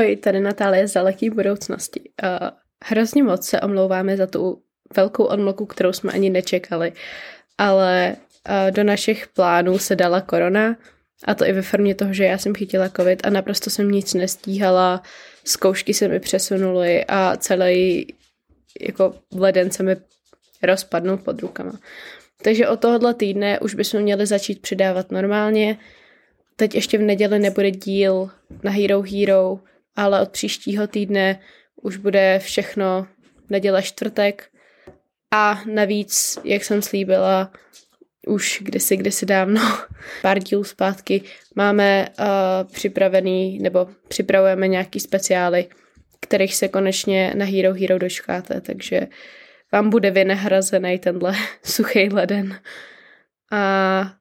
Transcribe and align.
Ahoj, 0.00 0.16
tady 0.16 0.40
Natálie 0.40 0.88
z 0.88 0.92
daleký 0.92 1.30
budoucnosti. 1.30 2.00
Uh, 2.00 2.48
hrozně 2.84 3.22
moc 3.22 3.46
se 3.46 3.60
omlouváme 3.60 4.16
za 4.16 4.26
tu 4.26 4.62
velkou 4.96 5.24
odmlku, 5.24 5.66
kterou 5.66 5.92
jsme 5.92 6.12
ani 6.12 6.30
nečekali, 6.30 6.92
ale 7.58 8.16
uh, 8.48 8.70
do 8.70 8.84
našich 8.84 9.28
plánů 9.28 9.78
se 9.78 9.96
dala 9.96 10.20
korona 10.20 10.76
a 11.24 11.34
to 11.34 11.44
i 11.44 11.52
ve 11.52 11.62
formě 11.62 11.94
toho, 11.94 12.12
že 12.12 12.24
já 12.24 12.38
jsem 12.38 12.54
chytila 12.54 12.88
covid 12.88 13.26
a 13.26 13.30
naprosto 13.30 13.70
jsem 13.70 13.90
nic 13.90 14.14
nestíhala, 14.14 15.02
zkoušky 15.44 15.94
se 15.94 16.08
mi 16.08 16.20
přesunuly 16.20 17.04
a 17.08 17.36
celý 17.36 18.06
jako 18.80 19.14
leden 19.34 19.70
se 19.70 19.82
mi 19.82 19.96
rozpadnul 20.62 21.16
pod 21.16 21.42
rukama. 21.42 21.72
Takže 22.42 22.68
od 22.68 22.80
tohohle 22.80 23.14
týdne 23.14 23.60
už 23.60 23.74
bychom 23.74 24.00
měli 24.00 24.26
začít 24.26 24.62
přidávat 24.62 25.10
normálně. 25.10 25.78
Teď 26.56 26.74
ještě 26.74 26.98
v 26.98 27.02
neděli 27.02 27.38
nebude 27.38 27.70
díl 27.70 28.30
na 28.62 28.70
Hero 28.70 29.02
Hero, 29.02 29.60
ale 29.96 30.22
od 30.22 30.30
příštího 30.30 30.86
týdne 30.86 31.40
už 31.82 31.96
bude 31.96 32.38
všechno 32.38 33.06
neděle 33.50 33.82
čtvrtek. 33.82 34.50
A 35.32 35.60
navíc, 35.66 36.38
jak 36.44 36.64
jsem 36.64 36.82
slíbila, 36.82 37.52
už 38.26 38.58
kdysi, 38.62 38.96
kdysi 38.96 39.26
dávno, 39.26 39.60
pár 40.22 40.38
dílů 40.38 40.64
zpátky, 40.64 41.22
máme 41.54 42.08
uh, 42.08 42.72
připravený, 42.72 43.58
nebo 43.58 43.88
připravujeme 44.08 44.68
nějaký 44.68 45.00
speciály, 45.00 45.66
kterých 46.20 46.56
se 46.56 46.68
konečně 46.68 47.32
na 47.36 47.44
Hero 47.44 47.74
Hero 47.74 47.98
dočkáte, 47.98 48.60
takže 48.60 49.00
vám 49.72 49.90
bude 49.90 50.10
vynahrazený 50.10 50.98
tenhle 50.98 51.34
suchý 51.62 52.08
leden. 52.08 52.60
A 53.52 54.12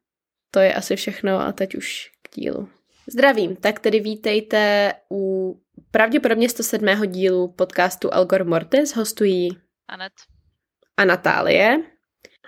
to 0.51 0.59
je 0.59 0.73
asi 0.73 0.95
všechno 0.95 1.39
a 1.39 1.51
teď 1.51 1.75
už 1.75 2.11
k 2.21 2.35
dílu. 2.35 2.69
Zdravím, 3.11 3.55
tak 3.55 3.79
tedy 3.79 3.99
vítejte 3.99 4.93
u 5.11 5.53
pravděpodobně 5.91 6.49
107. 6.49 6.87
dílu 7.05 7.47
podcastu 7.47 8.13
Algor 8.13 8.45
Mortis. 8.45 8.95
Hostují 8.95 9.49
Anet 9.87 10.13
a 10.97 11.05
Natálie. 11.05 11.77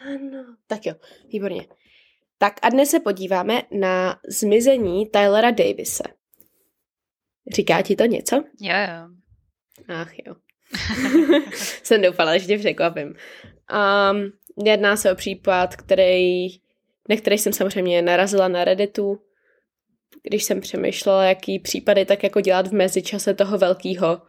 Ano, 0.06 0.56
tak 0.68 0.86
jo, 0.86 0.94
výborně. 1.34 1.68
Tak 2.38 2.54
a 2.62 2.70
dnes 2.70 2.90
se 2.90 3.00
podíváme 3.00 3.62
na 3.72 4.20
zmizení 4.28 5.06
Tylera 5.06 5.52
Davise. 5.52 6.04
Říká 7.56 7.82
ti 7.82 7.96
to 7.96 8.06
něco? 8.06 8.36
Jo, 8.36 8.76
jo. 8.76 9.10
Ach 9.88 10.14
jo. 10.26 10.36
Jsem 11.84 12.02
doufala, 12.02 12.38
že 12.38 12.46
tě 12.46 12.58
překvapím. 12.58 13.08
Um, 13.08 14.32
jedná 14.66 14.96
se 14.96 15.12
o 15.12 15.16
případ, 15.16 15.76
který, 15.76 16.48
na 17.10 17.16
který 17.18 17.38
jsem 17.38 17.54
samozřejmě 17.54 18.02
narazila 18.02 18.48
na 18.48 18.64
Redditu, 18.64 19.22
když 20.24 20.44
jsem 20.44 20.62
přemýšlela, 20.62 21.26
jaký 21.26 21.60
případy 21.60 22.06
tak 22.06 22.24
jako 22.24 22.42
dělat 22.42 22.68
v 22.68 22.74
mezičase 22.74 23.34
toho 23.34 23.58
velkého, 23.58 24.22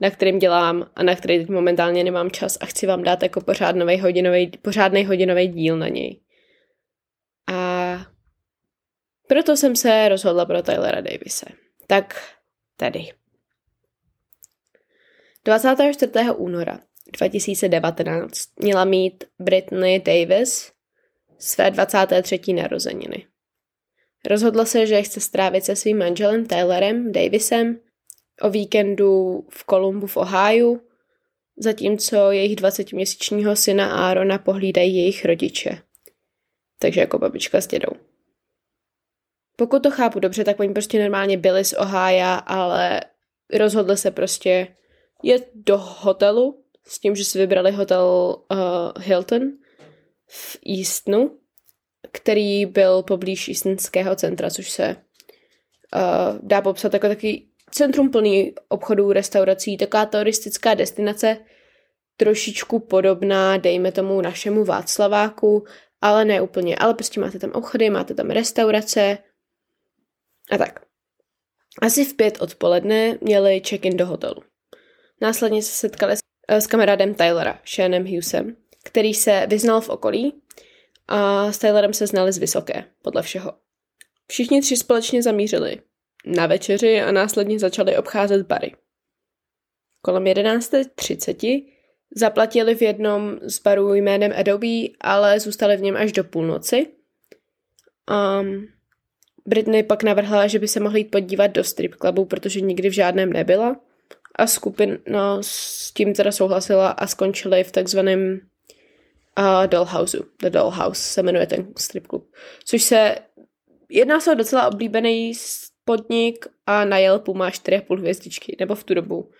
na 0.00 0.10
kterým 0.10 0.38
dělám 0.38 0.90
a 0.94 1.02
na 1.02 1.14
který 1.16 1.38
teď 1.38 1.48
momentálně 1.48 2.04
nemám 2.04 2.30
čas 2.30 2.58
a 2.60 2.66
chci 2.66 2.86
vám 2.86 3.02
dát 3.02 3.22
jako 3.22 3.40
pořádný 3.40 4.00
hodinový, 4.00 4.50
pořádný 4.62 5.04
hodinový 5.04 5.48
díl 5.48 5.76
na 5.76 5.88
něj. 5.88 6.20
A 7.52 8.06
proto 9.28 9.56
jsem 9.56 9.76
se 9.76 10.08
rozhodla 10.08 10.44
pro 10.44 10.62
Tylera 10.62 11.00
Davise. 11.00 11.46
Tak 11.86 12.34
tady. 12.76 13.08
24. 15.44 16.12
února 16.36 16.80
2019 17.18 18.30
měla 18.62 18.84
mít 18.84 19.24
Britney 19.38 20.00
Davis 20.00 20.72
své 21.38 21.70
23. 21.70 22.40
narozeniny. 22.52 23.26
Rozhodla 24.26 24.64
se, 24.64 24.86
že 24.86 25.02
chce 25.02 25.20
strávit 25.20 25.64
se 25.64 25.76
svým 25.76 25.98
manželem 25.98 26.46
Taylorem 26.46 27.12
Davisem 27.12 27.80
o 28.40 28.50
víkendu 28.50 29.40
v 29.50 29.64
Kolumbu 29.64 30.06
v 30.06 30.16
Ohio, 30.16 30.76
zatímco 31.56 32.30
jejich 32.30 32.56
20-měsíčního 32.56 33.56
syna 33.56 33.92
Aarona 33.92 34.38
pohlídají 34.38 34.96
jejich 34.96 35.24
rodiče. 35.24 35.82
Takže 36.78 37.00
jako 37.00 37.18
babička 37.18 37.60
s 37.60 37.66
dědou. 37.66 37.92
Pokud 39.56 39.82
to 39.82 39.90
chápu 39.90 40.20
dobře, 40.20 40.44
tak 40.44 40.60
oni 40.60 40.72
prostě 40.72 41.02
normálně 41.02 41.38
byli 41.38 41.64
z 41.64 41.72
Ohio, 41.72 42.40
ale 42.46 43.00
rozhodli 43.52 43.96
se 43.96 44.10
prostě 44.10 44.76
jet 45.22 45.50
do 45.54 45.78
hotelu 45.78 46.64
s 46.86 46.98
tím, 46.98 47.16
že 47.16 47.24
si 47.24 47.38
vybrali 47.38 47.72
hotel 47.72 48.36
uh, 48.50 48.58
Hilton 49.02 49.42
v 50.26 50.58
Eastonu, 50.78 51.38
který 52.12 52.66
byl 52.66 53.02
poblíž 53.02 53.48
Eastonského 53.48 54.16
centra, 54.16 54.50
což 54.50 54.70
se 54.70 54.96
uh, 55.94 56.38
dá 56.42 56.62
popsat 56.62 56.94
jako 56.94 57.08
taky 57.08 57.46
centrum 57.70 58.10
plný 58.10 58.54
obchodů, 58.68 59.12
restaurací, 59.12 59.76
taková 59.76 60.06
turistická 60.06 60.74
destinace, 60.74 61.36
trošičku 62.16 62.78
podobná, 62.78 63.56
dejme 63.56 63.92
tomu, 63.92 64.20
našemu 64.20 64.64
Václaváku, 64.64 65.64
ale 66.00 66.24
ne 66.24 66.40
úplně, 66.40 66.76
ale 66.76 66.94
prostě 66.94 67.20
máte 67.20 67.38
tam 67.38 67.50
obchody, 67.50 67.90
máte 67.90 68.14
tam 68.14 68.30
restaurace 68.30 69.18
a 70.50 70.58
tak. 70.58 70.80
Asi 71.82 72.04
v 72.04 72.16
pět 72.16 72.40
odpoledne 72.40 73.18
měli 73.20 73.62
check-in 73.68 73.96
do 73.96 74.06
hotelu. 74.06 74.42
Následně 75.20 75.62
se 75.62 75.72
setkali 75.72 76.16
s, 76.16 76.20
s 76.48 76.66
kamarádem 76.66 77.14
Tylera, 77.14 77.60
Shannem 77.74 78.04
Hughesem, 78.04 78.56
který 78.84 79.14
se 79.14 79.46
vyznal 79.46 79.80
v 79.80 79.88
okolí 79.88 80.39
a 81.10 81.52
s 81.52 81.58
Tylerem 81.58 81.92
se 81.92 82.06
znali 82.06 82.32
z 82.32 82.38
vysoké, 82.38 82.84
podle 83.02 83.22
všeho. 83.22 83.52
Všichni 84.28 84.60
tři 84.60 84.76
společně 84.76 85.22
zamířili 85.22 85.80
na 86.26 86.46
večeři 86.46 87.00
a 87.00 87.12
následně 87.12 87.58
začali 87.58 87.96
obcházet 87.96 88.46
bary. 88.46 88.74
Kolem 90.02 90.24
11.30 90.24 91.66
zaplatili 92.16 92.74
v 92.74 92.82
jednom 92.82 93.38
z 93.42 93.62
barů 93.62 93.94
jménem 93.94 94.32
Adobe, 94.36 94.86
ale 95.00 95.40
zůstali 95.40 95.76
v 95.76 95.82
něm 95.82 95.96
až 95.96 96.12
do 96.12 96.24
půlnoci. 96.24 96.86
Um, 98.40 98.66
Britney 99.46 99.82
pak 99.82 100.02
navrhla, 100.02 100.46
že 100.46 100.58
by 100.58 100.68
se 100.68 100.80
mohli 100.80 101.00
jít 101.00 101.10
podívat 101.10 101.46
do 101.46 101.64
strip 101.64 101.94
clubu, 101.94 102.24
protože 102.24 102.60
nikdy 102.60 102.88
v 102.88 102.92
žádném 102.92 103.32
nebyla. 103.32 103.80
A 104.36 104.46
skupina 104.46 105.38
s 105.40 105.92
tím 105.92 106.14
teda 106.14 106.32
souhlasila 106.32 106.88
a 106.88 107.06
skončili 107.06 107.64
v 107.64 107.72
takzvaném 107.72 108.40
uh, 109.38 109.66
Dollhouse. 109.66 110.18
The 110.40 110.50
Dollhouse 110.50 111.02
se 111.02 111.22
jmenuje 111.22 111.46
ten 111.46 111.72
strip 111.76 112.06
club. 112.06 112.30
Což 112.64 112.82
se 112.82 113.16
jedná 113.90 114.20
se 114.20 114.32
o 114.32 114.34
docela 114.34 114.68
oblíbený 114.68 115.32
podnik 115.84 116.46
a 116.66 116.84
na 116.84 116.98
Yelpu 116.98 117.34
má 117.34 117.50
4,5 117.50 117.98
hvězdičky, 117.98 118.56
nebo 118.60 118.74
v 118.74 118.84
tu 118.84 118.94
dobu 118.94 119.30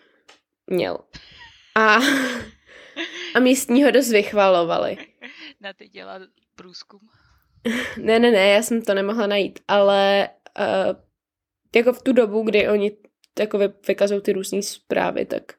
měl. 0.67 0.99
A, 1.77 1.97
a 3.34 3.41
místní 3.41 3.84
ho 3.84 3.91
dost 3.91 4.11
vychvalovali. 4.11 4.97
Na 5.61 5.73
ty 5.73 5.89
dělá 5.89 6.21
průzkum. 6.55 7.01
ne, 7.97 8.19
ne, 8.19 8.31
ne, 8.31 8.49
já 8.49 8.62
jsem 8.62 8.83
to 8.83 8.95
nemohla 8.95 9.27
najít, 9.27 9.59
ale 9.69 10.28
uh, 10.59 11.01
jako 11.75 11.93
v 11.93 12.03
tu 12.03 12.12
dobu, 12.12 12.43
kdy 12.43 12.69
oni 12.69 12.97
jako 13.39 13.59
vykazují 13.89 14.21
ty 14.21 14.33
různé 14.33 14.62
zprávy, 14.62 15.25
tak 15.25 15.53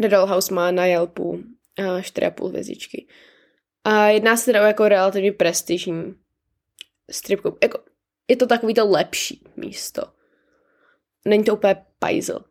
The 0.00 0.08
Dollhouse 0.08 0.54
má 0.54 0.70
na 0.70 0.86
Yelpu 0.86 1.44
4,5 1.82 2.48
hvězdičky. 2.48 3.06
A 3.84 4.06
jedná 4.06 4.36
se 4.36 4.44
teda 4.44 4.62
o 4.62 4.66
jako 4.66 4.88
relativně 4.88 5.32
prestižní 5.32 6.14
strip 7.10 7.40
club. 7.40 7.58
Jako, 7.62 7.78
je 8.28 8.36
to 8.36 8.46
takový 8.46 8.74
to 8.74 8.90
lepší 8.90 9.44
místo. 9.56 10.02
Není 11.24 11.44
to 11.44 11.54
úplně 11.54 11.76
pajzl. 11.98 12.44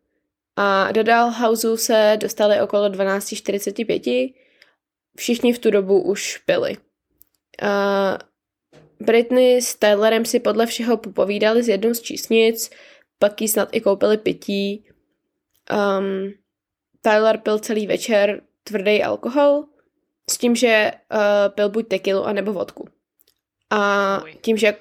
A 0.56 0.92
do 0.92 1.04
Dollhouseu 1.04 1.77
se 1.77 2.18
dostali 2.21 2.62
okolo 2.62 2.89
12.45. 2.89 4.33
Všichni 5.18 5.54
v 5.54 5.59
tu 5.59 5.71
dobu 5.71 6.01
už 6.01 6.38
pili. 6.38 6.77
Uh, 7.63 8.18
Britney 9.00 9.62
s 9.62 9.75
Tylerem 9.75 10.25
si 10.25 10.39
podle 10.39 10.65
všeho 10.65 10.98
popovídali 10.98 11.63
z 11.63 11.68
jednou 11.68 11.94
z 11.94 12.01
čísnic, 12.01 12.69
pak 13.19 13.42
jí 13.42 13.48
snad 13.48 13.69
i 13.71 13.81
koupili 13.81 14.18
pití. 14.18 14.86
Um, 15.71 16.33
Tyler 17.01 17.38
pil 17.38 17.59
celý 17.59 17.88
večer 17.88 18.42
tvrdý 18.69 19.04
alkohol 19.04 19.63
s 20.30 20.38
tím, 20.38 20.56
že 20.56 20.92
uh, 21.12 21.19
pil 21.56 21.69
buď 21.69 21.88
tekilu, 21.88 22.24
anebo 22.24 22.54
vodku. 22.54 22.88
A 23.69 24.24
tím, 24.42 24.57
že 24.57 24.75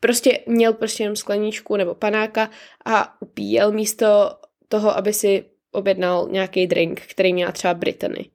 prostě 0.00 0.40
měl 0.46 0.72
prostě 0.72 1.02
jenom 1.02 1.16
skleničku 1.16 1.76
nebo 1.76 1.94
panáka 1.94 2.50
a 2.84 3.22
upíjel 3.22 3.72
místo 3.72 4.06
toho, 4.68 4.96
aby 4.96 5.12
si 5.12 5.44
objednal 5.72 6.28
nějaký 6.30 6.66
drink, 6.66 7.00
který 7.00 7.32
měla 7.32 7.52
třeba 7.52 7.74
Brittany, 7.74 8.30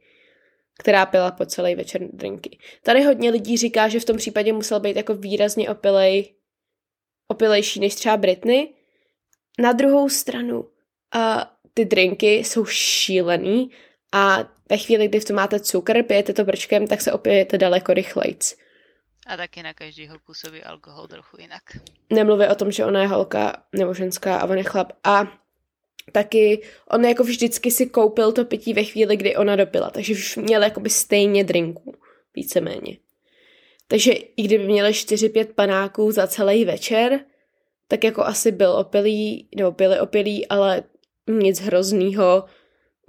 která 0.80 1.06
pila 1.06 1.32
po 1.32 1.46
celý 1.46 1.76
večer 1.76 2.02
drinky. 2.14 2.58
Tady 2.84 3.04
hodně 3.04 3.30
lidí 3.30 3.58
říká, 3.58 3.88
že 3.88 4.00
v 4.00 4.06
tom 4.06 4.18
případě 4.18 4.54
musel 4.54 4.80
být 4.80 4.96
jako 4.96 5.14
výrazně 5.14 5.70
opilej, 5.70 6.34
opilejší 7.28 7.80
než 7.80 7.96
třeba 7.96 8.18
Britney. 8.18 8.74
Na 9.60 9.72
druhou 9.72 10.10
stranu, 10.10 10.60
uh, 10.60 10.70
ty 11.74 11.86
drinky 11.86 12.36
jsou 12.36 12.66
šílený 12.66 13.72
a 14.14 14.52
ve 14.70 14.78
chvíli, 14.78 15.08
kdy 15.08 15.20
v 15.20 15.26
tom 15.26 15.36
máte 15.36 15.60
cukr, 15.60 16.04
pijete 16.04 16.34
to 16.34 16.44
brčkem, 16.46 16.88
tak 16.88 17.02
se 17.02 17.12
opijete 17.12 17.58
daleko 17.58 17.94
rychlejc. 17.94 18.56
A 19.28 19.38
taky 19.38 19.64
na 19.64 19.74
každýho 19.74 20.20
působí 20.26 20.64
alkohol 20.64 21.08
trochu 21.08 21.38
jinak. 21.42 21.64
Nemluvě 22.10 22.50
o 22.50 22.56
tom, 22.56 22.72
že 22.72 22.86
ona 22.86 23.02
je 23.02 23.08
holka 23.08 23.64
nebo 23.76 23.94
ženská 23.94 24.38
a 24.38 24.46
on 24.46 24.58
je 24.58 24.64
chlap. 24.64 24.92
A 25.04 25.40
taky 26.12 26.62
on 26.90 27.06
jako 27.06 27.24
vždycky 27.24 27.72
si 27.72 27.86
koupil 27.86 28.32
to 28.32 28.46
pití 28.46 28.74
ve 28.74 28.84
chvíli, 28.84 29.18
kdy 29.18 29.36
ona 29.36 29.56
dopila, 29.56 29.90
takže 29.90 30.14
už 30.14 30.36
měl 30.38 30.64
jakoby 30.64 30.90
stejně 30.90 31.44
drinků, 31.44 31.96
víceméně. 32.36 32.98
Takže 33.88 34.12
i 34.12 34.44
kdyby 34.44 34.68
měli 34.68 34.92
4-5 34.92 35.54
panáků 35.54 36.12
za 36.12 36.28
celý 36.28 36.66
večer, 36.66 37.20
tak 37.88 38.04
jako 38.04 38.24
asi 38.24 38.52
byl 38.52 38.72
opilý, 38.72 39.50
nebo 39.56 39.72
byli 39.72 40.00
opilí, 40.00 40.48
ale 40.48 40.84
nic 41.30 41.62
hroznýho. 41.62 42.46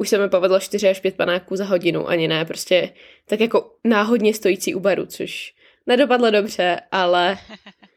Už 0.00 0.08
se 0.08 0.18
mi 0.18 0.28
povedlo 0.28 0.60
4 0.60 0.88
až 0.88 1.00
5 1.00 1.16
panáků 1.16 1.56
za 1.56 1.64
hodinu, 1.64 2.08
ani 2.08 2.28
ne, 2.28 2.44
prostě 2.44 2.92
tak 3.28 3.40
jako 3.40 3.72
náhodně 3.84 4.34
stojící 4.34 4.74
u 4.74 4.80
baru, 4.80 5.06
což 5.06 5.54
nedopadlo 5.86 6.30
dobře, 6.30 6.80
ale 6.92 7.38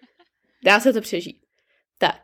dá 0.65 0.79
se 0.79 0.93
to 0.93 1.01
přežít. 1.01 1.37
Tak. 1.97 2.21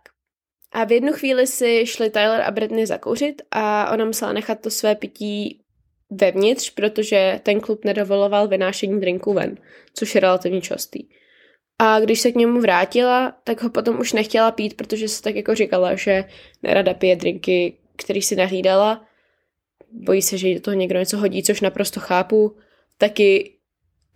A 0.72 0.84
v 0.84 0.92
jednu 0.92 1.14
chvíli 1.14 1.48
si 1.48 1.86
šli 1.86 2.10
Tyler 2.10 2.42
a 2.42 2.52
Britney 2.52 2.86
zakouřit 2.86 3.42
a 3.52 3.92
ona 3.94 4.06
musela 4.06 4.34
nechat 4.34 4.62
to 4.62 4.70
své 4.70 4.96
pití 4.96 5.62
vevnitř, 6.10 6.70
protože 6.70 7.40
ten 7.44 7.60
klub 7.60 7.86
nedovoloval 7.86 8.48
vynášení 8.48 9.00
drinku 9.00 9.34
ven, 9.34 9.58
což 9.94 10.16
je 10.16 10.22
relativně 10.22 10.62
častý. 10.62 11.04
A 11.80 12.00
když 12.00 12.20
se 12.20 12.32
k 12.32 12.36
němu 12.36 12.62
vrátila, 12.62 13.34
tak 13.44 13.64
ho 13.64 13.70
potom 13.70 14.00
už 14.00 14.14
nechtěla 14.14 14.52
pít, 14.52 14.78
protože 14.78 15.08
se 15.08 15.22
tak 15.22 15.36
jako 15.36 15.56
říkala, 15.56 15.96
že 15.96 16.24
nerada 16.64 16.94
pije 16.94 17.16
drinky, 17.16 17.78
který 17.96 18.22
si 18.22 18.36
nahlídala. 18.36 19.09
Bojí 19.92 20.22
se, 20.22 20.38
že 20.38 20.54
do 20.54 20.62
toho 20.62 20.76
někdo 20.76 21.00
něco 21.00 21.18
hodí, 21.18 21.44
což 21.44 21.62
naprosto 21.62 22.00
chápu. 22.00 22.58
Taky 22.98 23.56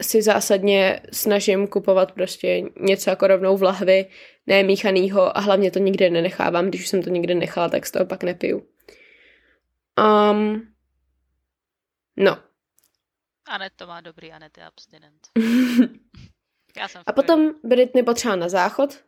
si 0.01 0.21
zásadně 0.21 0.99
snažím 1.11 1.67
kupovat 1.67 2.11
prostě 2.11 2.63
něco 2.79 3.09
jako 3.09 3.27
rovnou 3.27 3.57
v 3.57 3.63
lahvi, 3.63 4.05
ne 4.47 4.63
míchanýho 4.63 5.37
a 5.37 5.39
hlavně 5.39 5.71
to 5.71 5.79
nikde 5.79 6.09
nenechávám. 6.09 6.67
Když 6.67 6.81
už 6.81 6.87
jsem 6.87 7.03
to 7.03 7.09
nikde 7.09 7.35
nechala, 7.35 7.69
tak 7.69 7.85
z 7.85 7.91
toho 7.91 8.05
pak 8.05 8.23
nepiju. 8.23 8.67
Um, 9.99 10.73
no. 12.17 12.37
Anet 13.47 13.73
to 13.75 13.87
má 13.87 14.01
dobrý, 14.01 14.31
Anet 14.31 14.57
je 14.57 14.63
abstinent. 14.63 15.27
Já 16.77 16.87
jsem 16.87 17.01
a 17.05 17.13
potom 17.13 17.51
Britney 17.63 18.03
potřeba 18.03 18.35
na 18.35 18.49
záchod 18.49 19.03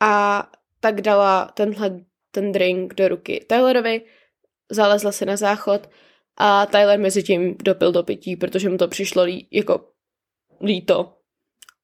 a 0.00 0.46
tak 0.80 1.00
dala 1.00 1.44
tenhle 1.44 2.00
ten 2.30 2.52
drink 2.52 2.94
do 2.94 3.08
ruky 3.08 3.46
Tylerovi, 3.48 4.02
zalezla 4.70 5.12
se 5.12 5.26
na 5.26 5.36
záchod 5.36 5.90
a 6.36 6.66
Tyler 6.66 6.98
mezi 6.98 7.22
tím 7.22 7.56
dopil 7.64 7.92
do 7.92 8.02
pití, 8.02 8.36
protože 8.36 8.68
mu 8.68 8.76
to 8.76 8.88
přišlo 8.88 9.22
lí, 9.22 9.48
jako 9.50 9.88
líto. 10.62 11.18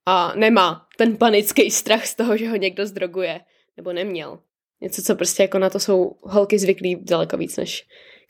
A 0.06 0.32
nemá 0.37 0.87
ten 0.99 1.17
panický 1.17 1.71
strach 1.71 2.06
z 2.06 2.15
toho, 2.15 2.37
že 2.37 2.49
ho 2.49 2.56
někdo 2.56 2.87
zdroguje. 2.87 3.41
Nebo 3.77 3.93
neměl. 3.93 4.43
Něco, 4.81 5.03
co 5.03 5.17
prostě 5.17 5.43
jako 5.43 5.59
na 5.59 5.71
to 5.71 5.81
jsou 5.81 6.19
holky 6.23 6.59
zvyklí 6.59 7.05
daleko 7.05 7.37
víc 7.37 7.56
než 7.56 7.87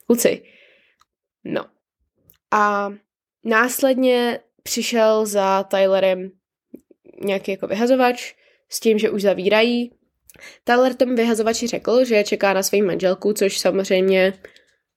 kluci. 0.07 0.43
No. 1.45 1.67
A 2.51 2.93
následně 3.45 4.41
přišel 4.63 5.27
za 5.27 5.63
Tylerem 5.63 6.31
nějaký 7.25 7.51
jako 7.51 7.67
vyhazovač 7.67 8.35
s 8.69 8.81
tím, 8.81 8.99
že 8.99 9.11
už 9.11 9.23
zavírají. 9.23 9.93
Tyler 10.65 10.95
tomu 10.95 11.15
vyhazovači 11.15 11.67
řekl, 11.67 12.05
že 12.05 12.25
čeká 12.25 12.53
na 12.53 12.63
svoji 12.63 12.83
manželku, 12.83 13.33
což 13.33 13.59
samozřejmě 13.59 14.33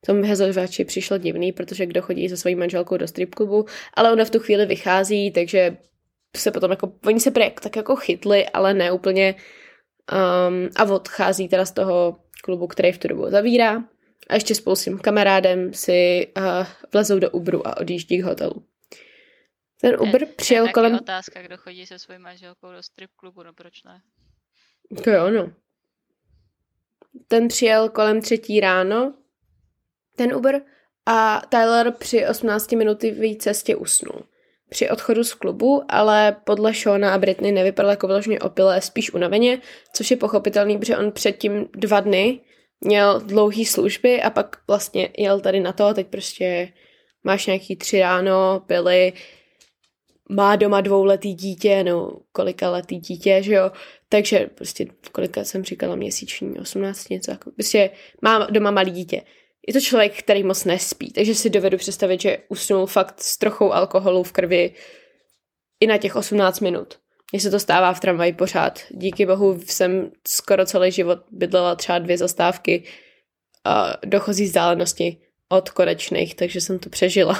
tomu 0.05 0.21
vyhazovači 0.21 0.85
přišlo 0.85 1.17
divný, 1.17 1.51
protože 1.51 1.85
kdo 1.85 2.01
chodí 2.01 2.29
se 2.29 2.37
svojí 2.37 2.55
manželkou 2.55 2.97
do 2.97 3.07
strip 3.07 3.35
klubu, 3.35 3.65
ale 3.93 4.11
ona 4.11 4.25
v 4.25 4.29
tu 4.29 4.39
chvíli 4.39 4.65
vychází, 4.65 5.31
takže 5.31 5.77
se 6.37 6.51
potom 6.51 6.71
jako, 6.71 6.93
oni 7.05 7.19
se 7.19 7.31
prý 7.31 7.51
tak 7.61 7.75
jako 7.75 7.95
chytli, 7.95 8.49
ale 8.49 8.73
ne 8.73 8.91
úplně 8.91 9.35
um, 9.35 10.69
a 10.75 10.83
odchází 10.83 11.47
teda 11.47 11.65
z 11.65 11.71
toho 11.71 12.19
klubu, 12.43 12.67
který 12.67 12.91
v 12.91 12.97
tu 12.97 13.07
dobu 13.07 13.29
zavírá 13.29 13.83
a 14.29 14.33
ještě 14.33 14.55
spolu 14.55 14.75
s 14.75 14.83
tím 14.83 14.99
kamarádem 14.99 15.73
si 15.73 16.27
uh, 16.37 16.65
vlezou 16.93 17.19
do 17.19 17.29
Uberu 17.29 17.67
a 17.67 17.77
odjíždí 17.77 18.19
k 18.19 18.23
hotelu. 18.23 18.65
Ten 19.81 19.95
Uber 19.99 20.21
je, 20.21 20.27
přijel 20.27 20.65
je 20.65 20.73
kolem... 20.73 20.95
otázka, 20.95 21.41
kdo 21.41 21.57
chodí 21.57 21.85
se 21.85 21.99
svojí 21.99 22.19
manželkou 22.19 22.71
do 22.71 22.83
strip 22.83 23.09
klubu, 23.15 23.43
no 23.43 23.53
proč 23.53 23.83
ne? 23.83 24.01
To 25.03 25.09
jo, 25.09 25.29
no. 25.29 25.51
Ten 27.27 27.47
přijel 27.47 27.89
kolem 27.89 28.21
třetí 28.21 28.59
ráno, 28.59 29.13
ten 30.15 30.35
Uber, 30.35 30.61
a 31.05 31.41
Tyler 31.49 31.91
při 31.91 32.27
18 32.27 32.71
minuty 32.71 33.37
cestě 33.39 33.75
usnul. 33.75 34.23
Při 34.69 34.89
odchodu 34.89 35.23
z 35.23 35.33
klubu, 35.33 35.83
ale 35.89 36.35
podle 36.43 36.73
Shona 36.73 37.13
a 37.13 37.17
Britney 37.17 37.51
nevypadal 37.51 37.91
jako 37.91 38.07
vyloženě 38.07 38.39
opilé, 38.39 38.81
spíš 38.81 39.13
unaveně, 39.13 39.61
což 39.93 40.11
je 40.11 40.17
pochopitelný, 40.17 40.77
protože 40.77 40.97
on 40.97 41.11
předtím 41.11 41.69
dva 41.73 41.99
dny 41.99 42.39
měl 42.81 43.19
dlouhý 43.19 43.65
služby 43.65 44.21
a 44.21 44.29
pak 44.29 44.57
vlastně 44.67 45.09
jel 45.17 45.39
tady 45.39 45.59
na 45.59 45.73
to, 45.73 45.93
teď 45.93 46.07
prostě 46.07 46.73
máš 47.23 47.45
nějaký 47.45 47.75
tři 47.75 47.99
ráno, 47.99 48.63
pily, 48.67 49.13
má 50.29 50.55
doma 50.55 50.81
dvouletý 50.81 51.33
dítě, 51.33 51.83
no 51.83 52.19
kolika 52.31 52.69
letý 52.69 52.97
dítě, 52.97 53.43
že 53.43 53.53
jo, 53.53 53.71
takže 54.09 54.49
prostě 54.55 54.85
kolika 55.11 55.43
jsem 55.43 55.63
říkala 55.63 55.95
měsíční, 55.95 56.59
18 56.59 57.09
něco, 57.09 57.31
jako, 57.31 57.51
prostě 57.51 57.89
má 58.21 58.47
doma 58.51 58.71
malý 58.71 58.91
dítě. 58.91 59.21
Je 59.67 59.73
to 59.73 59.81
člověk, 59.81 60.19
který 60.19 60.43
moc 60.43 60.65
nespí, 60.65 61.11
takže 61.11 61.35
si 61.35 61.49
dovedu 61.49 61.77
představit, 61.77 62.21
že 62.21 62.37
usnul 62.49 62.85
fakt 62.85 63.21
s 63.21 63.37
trochou 63.37 63.71
alkoholu 63.71 64.23
v 64.23 64.31
krvi 64.31 64.73
i 65.79 65.87
na 65.87 65.97
těch 65.97 66.15
18 66.15 66.59
minut. 66.59 66.99
Mně 67.31 67.39
se 67.39 67.51
to 67.51 67.59
stává 67.59 67.93
v 67.93 67.99
tramvaji 67.99 68.33
pořád. 68.33 68.79
Díky 68.89 69.25
bohu 69.25 69.59
jsem 69.65 70.11
skoro 70.27 70.65
celý 70.65 70.91
život 70.91 71.19
bydlela 71.31 71.75
třeba 71.75 71.99
dvě 71.99 72.17
zastávky 72.17 72.83
a 73.65 73.97
dochozí 74.05 74.45
vzdálenosti 74.45 75.17
od 75.57 75.69
konečných, 75.69 76.35
takže 76.35 76.61
jsem 76.61 76.79
to 76.79 76.89
přežila. 76.89 77.39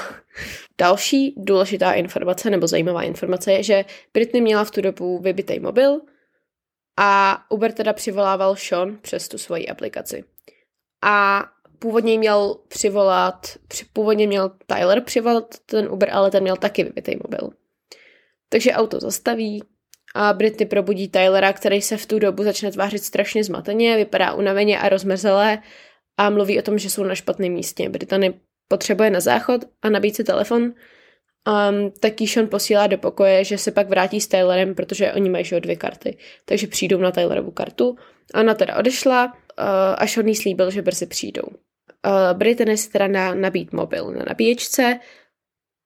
Další 0.78 1.34
důležitá 1.36 1.92
informace 1.92 2.50
nebo 2.50 2.66
zajímavá 2.66 3.02
informace 3.02 3.52
je, 3.52 3.62
že 3.62 3.84
Britney 4.14 4.42
měla 4.42 4.64
v 4.64 4.70
tu 4.70 4.80
dobu 4.80 5.18
vybitý 5.18 5.60
mobil 5.60 6.00
a 6.96 7.38
Uber 7.50 7.72
teda 7.72 7.92
přivolával 7.92 8.56
Sean 8.56 8.98
přes 9.02 9.28
tu 9.28 9.38
svoji 9.38 9.68
aplikaci. 9.68 10.24
A 11.02 11.44
původně 11.78 12.18
měl 12.18 12.56
přivolat, 12.68 13.46
původně 13.92 14.26
měl 14.26 14.50
Tyler 14.66 15.00
přivolat 15.00 15.54
ten 15.66 15.88
Uber, 15.92 16.10
ale 16.12 16.30
ten 16.30 16.42
měl 16.42 16.56
taky 16.56 16.84
vybitý 16.84 17.16
mobil. 17.16 17.50
Takže 18.48 18.72
auto 18.72 19.00
zastaví 19.00 19.62
a 20.14 20.32
Britney 20.32 20.66
probudí 20.66 21.08
Tylera, 21.08 21.52
který 21.52 21.82
se 21.82 21.96
v 21.96 22.06
tu 22.06 22.18
dobu 22.18 22.42
začne 22.42 22.72
tvářit 22.72 23.04
strašně 23.04 23.44
zmateně, 23.44 23.96
vypadá 23.96 24.32
unaveně 24.32 24.78
a 24.78 24.88
rozmrzelé 24.88 25.58
a 26.16 26.30
mluví 26.30 26.58
o 26.58 26.62
tom, 26.62 26.78
že 26.78 26.90
jsou 26.90 27.04
na 27.04 27.14
špatném 27.14 27.52
místě. 27.52 27.88
Brittany 27.88 28.40
potřebuje 28.68 29.10
na 29.10 29.20
záchod 29.20 29.60
a 29.82 29.88
nabít 29.90 30.16
si 30.16 30.24
telefon. 30.24 30.62
Um, 30.62 31.92
tak 32.00 32.12
Sean 32.28 32.48
posílá 32.48 32.86
do 32.86 32.98
pokoje, 32.98 33.44
že 33.44 33.58
se 33.58 33.70
pak 33.70 33.88
vrátí 33.88 34.20
s 34.20 34.28
Tylerem, 34.28 34.74
protože 34.74 35.12
oni 35.12 35.30
mají 35.30 35.44
že 35.44 35.60
dvě 35.60 35.76
karty. 35.76 36.18
Takže 36.44 36.66
přijdou 36.66 36.98
na 36.98 37.10
Tylerovu 37.10 37.50
kartu. 37.50 37.96
Ona 38.34 38.54
teda 38.54 38.76
odešla, 38.76 39.24
uh, 39.26 39.64
až 39.98 40.16
od 40.16 40.26
ní 40.26 40.34
slíbil, 40.34 40.70
že 40.70 40.82
brzy 40.82 41.06
přijdou. 41.06 41.42
Uh, 41.42 42.38
Brittany 42.38 42.76
si 42.76 42.90
teda 42.90 43.06
na, 43.06 43.34
nabít 43.34 43.72
mobil 43.72 44.10
na 44.10 44.24
nabíječce, 44.28 45.00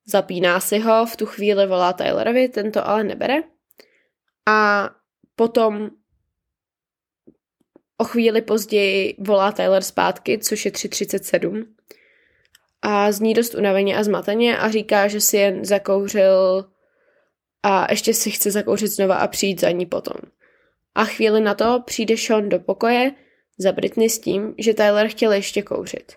zapíná 0.06 0.60
si 0.60 0.78
ho, 0.78 1.06
v 1.06 1.16
tu 1.16 1.26
chvíli 1.26 1.66
volá 1.66 1.92
Tylerovi, 1.92 2.48
ten 2.48 2.72
to 2.72 2.88
ale 2.88 3.04
nebere. 3.04 3.42
A 4.48 4.90
potom 5.36 5.90
O 8.00 8.04
chvíli 8.04 8.42
později 8.42 9.16
volá 9.18 9.52
Tyler 9.52 9.82
zpátky, 9.82 10.38
což 10.38 10.64
je 10.64 10.70
3.37. 10.70 11.66
A 12.82 13.12
zní 13.12 13.34
dost 13.34 13.54
unaveně 13.54 13.96
a 13.96 14.02
zmateně 14.02 14.58
a 14.58 14.70
říká, 14.70 15.08
že 15.08 15.20
si 15.20 15.36
jen 15.36 15.64
zakouřil 15.64 16.64
a 17.62 17.92
ještě 17.92 18.14
si 18.14 18.30
chce 18.30 18.50
zakouřit 18.50 18.88
znova 18.88 19.16
a 19.16 19.28
přijít 19.28 19.60
za 19.60 19.70
ní 19.70 19.86
potom. 19.86 20.16
A 20.94 21.04
chvíli 21.04 21.40
na 21.40 21.54
to 21.54 21.82
přijde 21.86 22.16
Sean 22.16 22.48
do 22.48 22.58
pokoje 22.58 23.12
za 23.58 23.72
Britney 23.72 24.10
s 24.10 24.18
tím, 24.18 24.54
že 24.58 24.74
Tyler 24.74 25.08
chtěl 25.08 25.32
ještě 25.32 25.62
kouřit. 25.62 26.12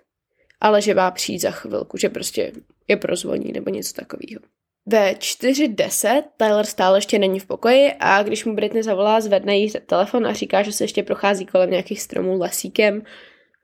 Ale 0.59 0.81
že 0.81 0.95
má 0.95 1.11
přijít 1.11 1.39
za 1.39 1.51
chvilku, 1.51 1.97
že 1.97 2.09
prostě 2.09 2.51
je 2.87 2.97
prozvoní 2.97 3.51
nebo 3.51 3.69
něco 3.69 3.93
takového. 3.93 4.41
Ve 4.85 5.11
4.10 5.11 6.23
Tyler 6.37 6.65
stále 6.65 6.97
ještě 6.97 7.19
není 7.19 7.39
v 7.39 7.45
pokoji 7.45 7.93
a 7.99 8.23
když 8.23 8.45
mu 8.45 8.55
Britney 8.55 8.83
zavolá, 8.83 9.21
zvedne 9.21 9.57
jí 9.57 9.71
telefon 9.85 10.27
a 10.27 10.33
říká, 10.33 10.61
že 10.61 10.71
se 10.71 10.83
ještě 10.83 11.03
prochází 11.03 11.45
kolem 11.45 11.69
nějakých 11.69 12.01
stromů 12.01 12.39
lesíkem 12.39 13.03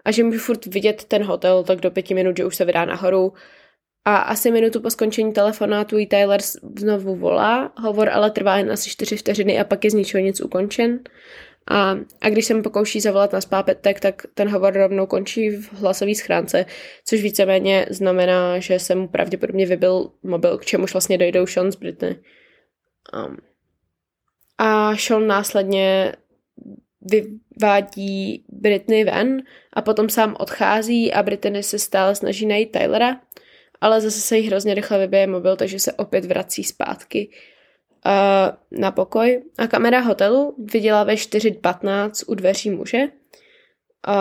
a 0.06 0.12
že 0.12 0.24
může 0.24 0.40
furt 0.40 0.66
vidět 0.66 1.04
ten 1.04 1.24
hotel 1.24 1.64
tak 1.64 1.80
do 1.80 1.92
pěti 1.92 2.14
minut, 2.14 2.38
že 2.38 2.46
už 2.46 2.56
se 2.56 2.66
vydá 2.66 2.86
nahoru. 2.86 3.34
A 4.06 4.18
asi 4.18 4.52
minutu 4.52 4.82
po 4.82 4.90
skončení 4.90 5.34
telefonátu 5.34 5.98
jí 5.98 6.08
Tyler 6.08 6.42
znovu 6.80 7.16
volá, 7.16 7.74
hovor 7.78 8.10
ale 8.10 8.32
trvá 8.32 8.58
jen 8.58 8.72
asi 8.72 8.90
4 8.90 9.18
vteřiny 9.18 9.60
a 9.60 9.64
pak 9.64 9.84
je 9.84 9.92
z 9.92 9.94
ničeho 9.94 10.24
nic 10.24 10.42
ukončen. 10.42 11.00
A, 11.68 11.98
a 12.22 12.30
když 12.30 12.46
se 12.46 12.54
mi 12.54 12.62
pokouší 12.62 13.00
zavolat 13.00 13.34
na 13.34 13.42
spápetek, 13.42 14.00
tak 14.00 14.26
ten 14.34 14.50
hovor 14.50 14.74
rovnou 14.74 15.06
končí 15.06 15.50
v 15.50 15.74
hlasové 15.74 16.16
schránce, 16.16 16.66
což 17.06 17.22
víceméně 17.22 17.86
znamená, 17.90 18.60
že 18.60 18.80
se 18.80 18.96
mu 18.96 19.08
pravděpodobně 19.08 19.66
vybil 19.66 20.12
mobil, 20.24 20.58
k 20.58 20.66
čemuž 20.66 20.94
vlastně 20.94 21.18
dojdou 21.18 21.48
Sean 21.48 21.72
z 21.72 21.76
Britney. 21.76 22.16
Um, 23.14 23.38
a 24.58 24.96
Sean 24.96 25.28
následně 25.28 26.14
vyvádí 27.02 28.46
Britney 28.50 29.04
ven 29.04 29.42
a 29.74 29.82
potom 29.82 30.10
sám 30.10 30.36
odchází 30.40 31.14
a 31.14 31.24
Britney 31.24 31.64
se 31.64 31.80
stále 31.80 32.16
snaží 32.16 32.46
najít 32.46 32.72
Tylera, 32.72 33.22
ale 33.82 34.02
zase 34.02 34.22
se 34.22 34.38
jí 34.38 34.48
hrozně 34.48 34.74
rychle 34.74 35.00
vybije 35.00 35.28
mobil, 35.28 35.56
takže 35.56 35.80
se 35.80 35.94
opět 35.94 36.26
vrací 36.26 36.64
zpátky 36.64 37.30
uh, 38.08 38.80
na 38.80 38.92
pokoj. 38.92 39.44
A 39.58 39.68
kamera 39.68 40.00
hotelu 40.00 40.56
viděla 40.58 41.04
ve 41.04 41.14
4.15 41.14 42.24
u 42.28 42.36
dveří 42.36 42.70
muže, 42.70 42.98
uh, 42.98 44.14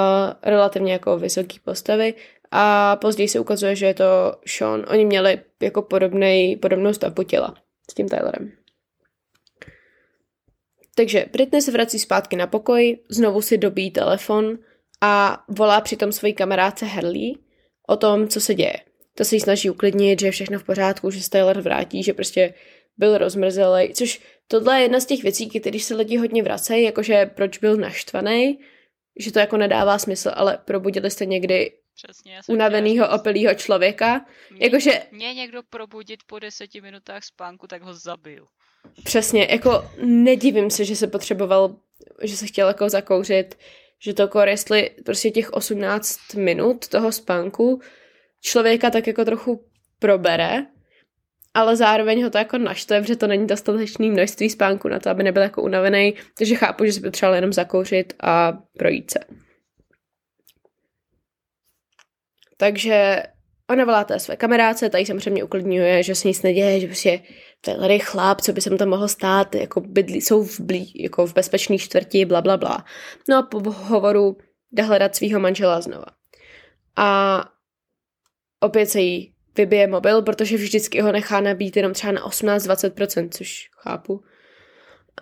relativně 0.43 0.93
jako 0.93 1.19
vysoký 1.19 1.59
postavy, 1.59 2.15
a 2.51 2.97
později 2.97 3.29
se 3.29 3.41
ukazuje, 3.41 3.77
že 3.77 3.87
je 3.87 3.95
to 3.95 4.35
Sean. 4.47 4.85
Oni 4.89 5.05
měli 5.05 5.41
jako 5.63 5.83
podobnej, 5.83 6.57
podobnou 6.57 6.93
stavbu 6.93 7.23
těla 7.23 7.55
s 7.91 7.95
tím 7.95 8.09
Tylerem. 8.09 8.53
Takže 10.95 11.27
Britney 11.33 11.63
se 11.63 11.71
vrací 11.71 11.99
zpátky 11.99 12.37
na 12.37 12.47
pokoj, 12.47 12.99
znovu 13.09 13.43
si 13.43 13.59
dobíjí 13.59 13.91
telefon 13.91 14.59
a 15.01 15.45
volá 15.49 15.81
přitom 15.81 16.13
svojí 16.13 16.35
kamarádce 16.35 16.87
Harley 16.87 17.35
o 17.89 17.97
tom, 17.97 18.29
co 18.29 18.41
se 18.41 18.55
děje. 18.55 18.77
To 19.15 19.25
se 19.25 19.37
jí 19.37 19.41
snaží 19.41 19.71
uklidnit, 19.71 20.21
že 20.21 20.27
je 20.27 20.31
všechno 20.31 20.59
v 20.59 20.65
pořádku, 20.65 21.11
že 21.11 21.23
se 21.23 21.31
Tyler 21.31 21.61
vrátí, 21.61 22.03
že 22.03 22.15
prostě 22.15 22.55
byl 22.99 23.19
rozmrzelý, 23.19 23.95
což 23.95 24.21
tohle 24.49 24.79
je 24.79 24.83
jedna 24.83 25.01
z 25.01 25.07
těch 25.07 25.23
věcí, 25.23 25.47
když 25.47 25.85
se 25.85 25.95
lidi 25.95 26.17
hodně 26.17 26.43
vracejí, 26.43 26.85
jakože 26.85 27.27
proč 27.27 27.59
byl 27.59 27.77
naštvaný, 27.77 28.59
že 29.19 29.33
to 29.33 29.39
jako 29.39 29.57
nedává 29.57 29.99
smysl, 29.99 30.31
ale 30.35 30.59
probudili 30.65 31.11
jste 31.11 31.27
někdy 31.27 31.73
Přesně, 32.05 32.41
unavenýho, 32.47 33.11
opilýho 33.11 33.55
člověka. 33.55 34.27
Mě, 34.51 34.67
jakože... 34.67 35.03
mě 35.11 35.35
někdo 35.35 35.63
probudit 35.63 36.21
po 36.27 36.39
deseti 36.39 36.81
minutách 36.81 37.25
spánku, 37.25 37.67
tak 37.67 37.83
ho 37.83 37.95
zabil. 37.95 38.47
Přesně, 39.05 39.49
jako 39.51 39.91
nedivím 40.03 40.71
se, 40.71 40.85
že 40.85 40.97
se 40.97 41.07
potřeboval, 41.07 41.77
že 42.23 42.37
se 42.37 42.47
chtěl 42.47 42.69
jako 42.69 42.89
zakouřit, 42.89 43.59
že 43.99 44.15
to 44.15 44.29
kor, 44.29 44.49
jestli 44.49 44.91
prostě 45.05 45.31
těch 45.31 45.53
18 45.53 46.35
minut 46.35 46.89
toho 46.89 47.13
spánku 47.13 47.81
člověka 48.41 48.91
tak 48.91 49.07
jako 49.07 49.25
trochu 49.25 49.65
probere, 49.99 50.67
ale 51.57 51.77
zároveň 51.77 52.25
ho 52.25 52.31
to 52.31 52.39
jako 52.39 52.59
naštve, 52.59 53.01
protože 53.01 53.17
to 53.17 53.27
není 53.27 53.47
dostatečné 53.47 54.07
množství 54.07 54.51
spánku 54.51 54.89
na 54.89 54.99
to, 54.99 55.11
aby 55.11 55.23
nebyl 55.23 55.43
jako 55.43 55.63
unavený, 55.63 56.15
takže 56.39 56.55
chápu, 56.55 56.85
že 56.85 56.93
se 56.93 57.01
potřeboval 57.01 57.35
jenom 57.35 57.53
zakouřit 57.53 58.13
a 58.21 58.53
projít 58.79 59.11
se. 59.11 59.19
Takže 62.57 63.23
ona 63.71 63.85
volá 63.85 64.05
té 64.05 64.19
své 64.19 64.37
kamarádce, 64.37 64.91
tady 64.91 65.07
samozřejmě 65.07 65.45
uklidňuje, 65.45 66.03
že 66.03 66.15
se 66.15 66.29
nic 66.29 66.43
neděje, 66.43 66.81
že 66.81 66.87
prostě 66.87 67.23
je 67.89 67.99
chlap, 67.99 68.41
co 68.41 68.53
by 68.53 68.61
se 68.61 68.71
mu 68.71 68.77
tam 68.77 68.89
mohlo 68.89 69.09
stát, 69.09 69.55
jako 69.55 69.81
bydlí, 69.81 70.21
jsou 70.21 70.45
v, 70.45 70.61
blí, 70.61 70.93
jako 71.03 71.27
v 71.27 71.35
bezpečné 71.35 71.79
čtvrti, 71.79 72.25
bla, 72.25 72.41
bla, 72.41 72.57
bla. 72.57 72.85
No 73.29 73.39
a 73.39 73.43
po 73.43 73.71
hovoru 73.71 74.37
jde 74.73 74.83
hledat 74.83 75.17
svého 75.17 75.41
manžela 75.41 75.81
znova. 75.81 76.07
A 76.97 77.41
opět 78.61 78.87
se 78.87 79.01
jí 79.01 79.36
vybije 79.57 79.87
mobil, 79.87 80.23
protože 80.23 80.57
vždycky 80.57 81.01
ho 81.01 81.13
nechá 81.13 81.41
nabít 81.41 81.77
jenom 81.77 81.93
třeba 81.93 82.13
na 82.13 82.29
18-20%, 82.29 83.29
což 83.31 83.69
chápu. 83.73 84.23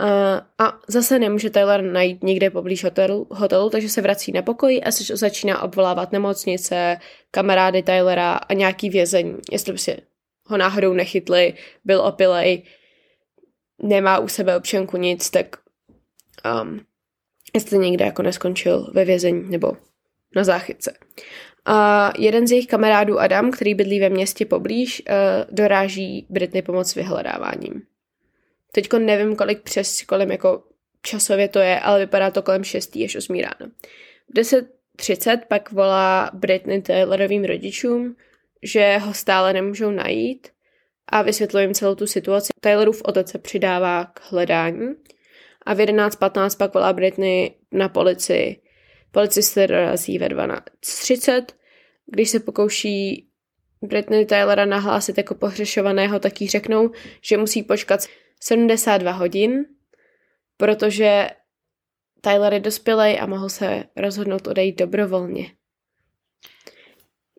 A, 0.00 0.36
a 0.58 0.80
zase 0.88 1.18
nemůže 1.18 1.50
Taylor 1.50 1.82
najít 1.82 2.22
nikde 2.22 2.50
poblíž 2.50 2.84
hotelu, 2.84 3.26
hotelu, 3.30 3.70
takže 3.70 3.88
se 3.88 4.02
vrací 4.02 4.32
na 4.32 4.42
pokoj 4.42 4.80
a 4.84 4.90
se 4.90 5.16
začíná 5.16 5.62
obvolávat 5.62 6.12
nemocnice, 6.12 6.96
kamarády 7.30 7.82
Taylora 7.82 8.34
a 8.34 8.54
nějaký 8.54 8.90
vězení, 8.90 9.36
jestli 9.52 9.78
si 9.78 9.96
ho 10.46 10.56
náhodou 10.56 10.92
nechytli, 10.92 11.54
byl 11.84 12.00
opilej, 12.00 12.62
nemá 13.82 14.18
u 14.18 14.28
sebe 14.28 14.56
občanku 14.56 14.96
nic, 14.96 15.30
tak 15.30 15.56
um, 16.62 16.80
jestli 17.54 17.78
někde 17.78 18.04
jako 18.04 18.22
neskončil 18.22 18.90
ve 18.94 19.04
vězení 19.04 19.50
nebo 19.50 19.76
na 20.36 20.44
záchytce. 20.44 20.94
A 21.64 22.12
jeden 22.18 22.46
z 22.46 22.50
jejich 22.50 22.66
kamarádů 22.66 23.20
Adam, 23.20 23.50
který 23.50 23.74
bydlí 23.74 24.00
ve 24.00 24.08
městě 24.08 24.46
poblíž, 24.46 25.02
uh, 25.08 25.54
doráží 25.54 26.26
Britney 26.30 26.62
pomoc 26.62 26.90
s 26.90 26.94
vyhledáváním. 26.94 27.82
Teďko 28.72 28.98
nevím, 28.98 29.36
kolik 29.36 29.62
přes, 29.62 30.02
kolem 30.02 30.30
jako 30.30 30.62
časově 31.02 31.48
to 31.48 31.58
je, 31.58 31.80
ale 31.80 31.98
vypadá 31.98 32.30
to 32.30 32.42
kolem 32.42 32.64
6. 32.64 32.96
až 33.04 33.16
8. 33.16 33.40
ráno. 33.40 33.72
V 34.28 34.38
10.30 34.38 35.38
pak 35.48 35.72
volá 35.72 36.30
Britney 36.34 36.82
Taylorovým 36.82 37.44
rodičům, 37.44 38.16
že 38.62 38.98
ho 38.98 39.14
stále 39.14 39.52
nemůžou 39.52 39.90
najít 39.90 40.48
a 41.08 41.22
vysvětluje 41.22 41.64
jim 41.64 41.74
celou 41.74 41.94
tu 41.94 42.06
situaci. 42.06 42.52
Taylorův 42.60 43.02
otec 43.04 43.30
se 43.30 43.38
přidává 43.38 44.04
k 44.04 44.32
hledání 44.32 44.94
a 45.66 45.74
v 45.74 45.78
11.15 45.78 46.58
pak 46.58 46.74
volá 46.74 46.92
Britney 46.92 47.54
na 47.72 47.88
policii. 47.88 48.63
Policisté 49.14 49.66
dorazí 49.66 50.18
ve 50.18 50.28
12.30. 50.28 51.44
Když 52.06 52.30
se 52.30 52.40
pokouší 52.40 53.28
Britney 53.82 54.26
Taylora 54.26 54.64
nahlásit 54.64 55.18
jako 55.18 55.34
pohřešovaného, 55.34 56.18
tak 56.18 56.40
jí 56.40 56.48
řeknou, 56.48 56.90
že 57.22 57.36
musí 57.36 57.62
počkat 57.62 58.00
72 58.40 59.12
hodin, 59.12 59.64
protože 60.56 61.30
Tyler 62.20 62.52
je 62.54 62.60
dospělej 62.60 63.20
a 63.20 63.26
mohl 63.26 63.48
se 63.48 63.84
rozhodnout 63.96 64.46
odejít 64.46 64.78
dobrovolně. 64.78 65.52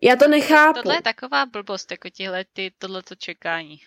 Já 0.02 0.16
to 0.16 0.28
nechápu. 0.28 0.82
Tohle 0.82 0.96
je 0.96 1.02
taková 1.02 1.46
blbost, 1.46 1.90
jako 1.90 2.10
tihle, 2.10 2.44
ty, 2.52 2.72
tohleto 2.78 3.14
čekání. 3.14 3.80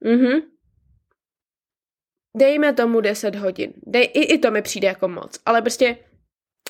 Mhm. 0.00 0.40
Dejme 2.36 2.72
tomu 2.72 3.00
10 3.00 3.34
hodin. 3.34 3.72
Dej, 3.86 4.10
i, 4.14 4.34
I 4.34 4.38
to 4.38 4.50
mi 4.50 4.62
přijde 4.62 4.88
jako 4.88 5.08
moc. 5.08 5.40
Ale 5.46 5.62
prostě, 5.62 5.96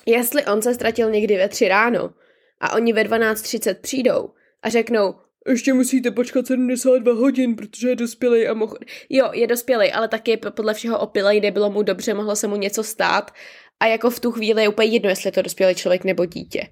jestli 0.05 0.45
on 0.45 0.61
se 0.61 0.73
ztratil 0.73 1.11
někdy 1.11 1.37
ve 1.37 1.49
3 1.49 1.67
ráno 1.67 2.13
a 2.59 2.73
oni 2.73 2.93
ve 2.93 3.03
12.30 3.03 3.75
přijdou 3.81 4.29
a 4.63 4.69
řeknou, 4.69 5.15
ještě 5.47 5.73
musíte 5.73 6.11
počkat 6.11 6.47
72 6.47 7.13
hodin, 7.13 7.55
protože 7.55 7.89
je 7.89 7.95
dospělý 7.95 8.47
a 8.47 8.53
mohl... 8.53 8.77
Jo, 9.09 9.29
je 9.33 9.47
dospělý, 9.47 9.91
ale 9.91 10.07
taky 10.07 10.37
podle 10.37 10.73
všeho 10.73 10.99
opilej, 10.99 11.41
nebylo 11.41 11.69
mu 11.69 11.83
dobře, 11.83 12.13
mohlo 12.13 12.35
se 12.35 12.47
mu 12.47 12.55
něco 12.55 12.83
stát 12.83 13.31
a 13.79 13.85
jako 13.85 14.09
v 14.09 14.19
tu 14.19 14.31
chvíli 14.31 14.61
je 14.61 14.69
úplně 14.69 14.87
jedno, 14.87 15.09
jestli 15.09 15.27
je 15.27 15.31
to 15.31 15.41
dospělý 15.41 15.75
člověk 15.75 16.03
nebo 16.03 16.25
dítě. 16.25 16.67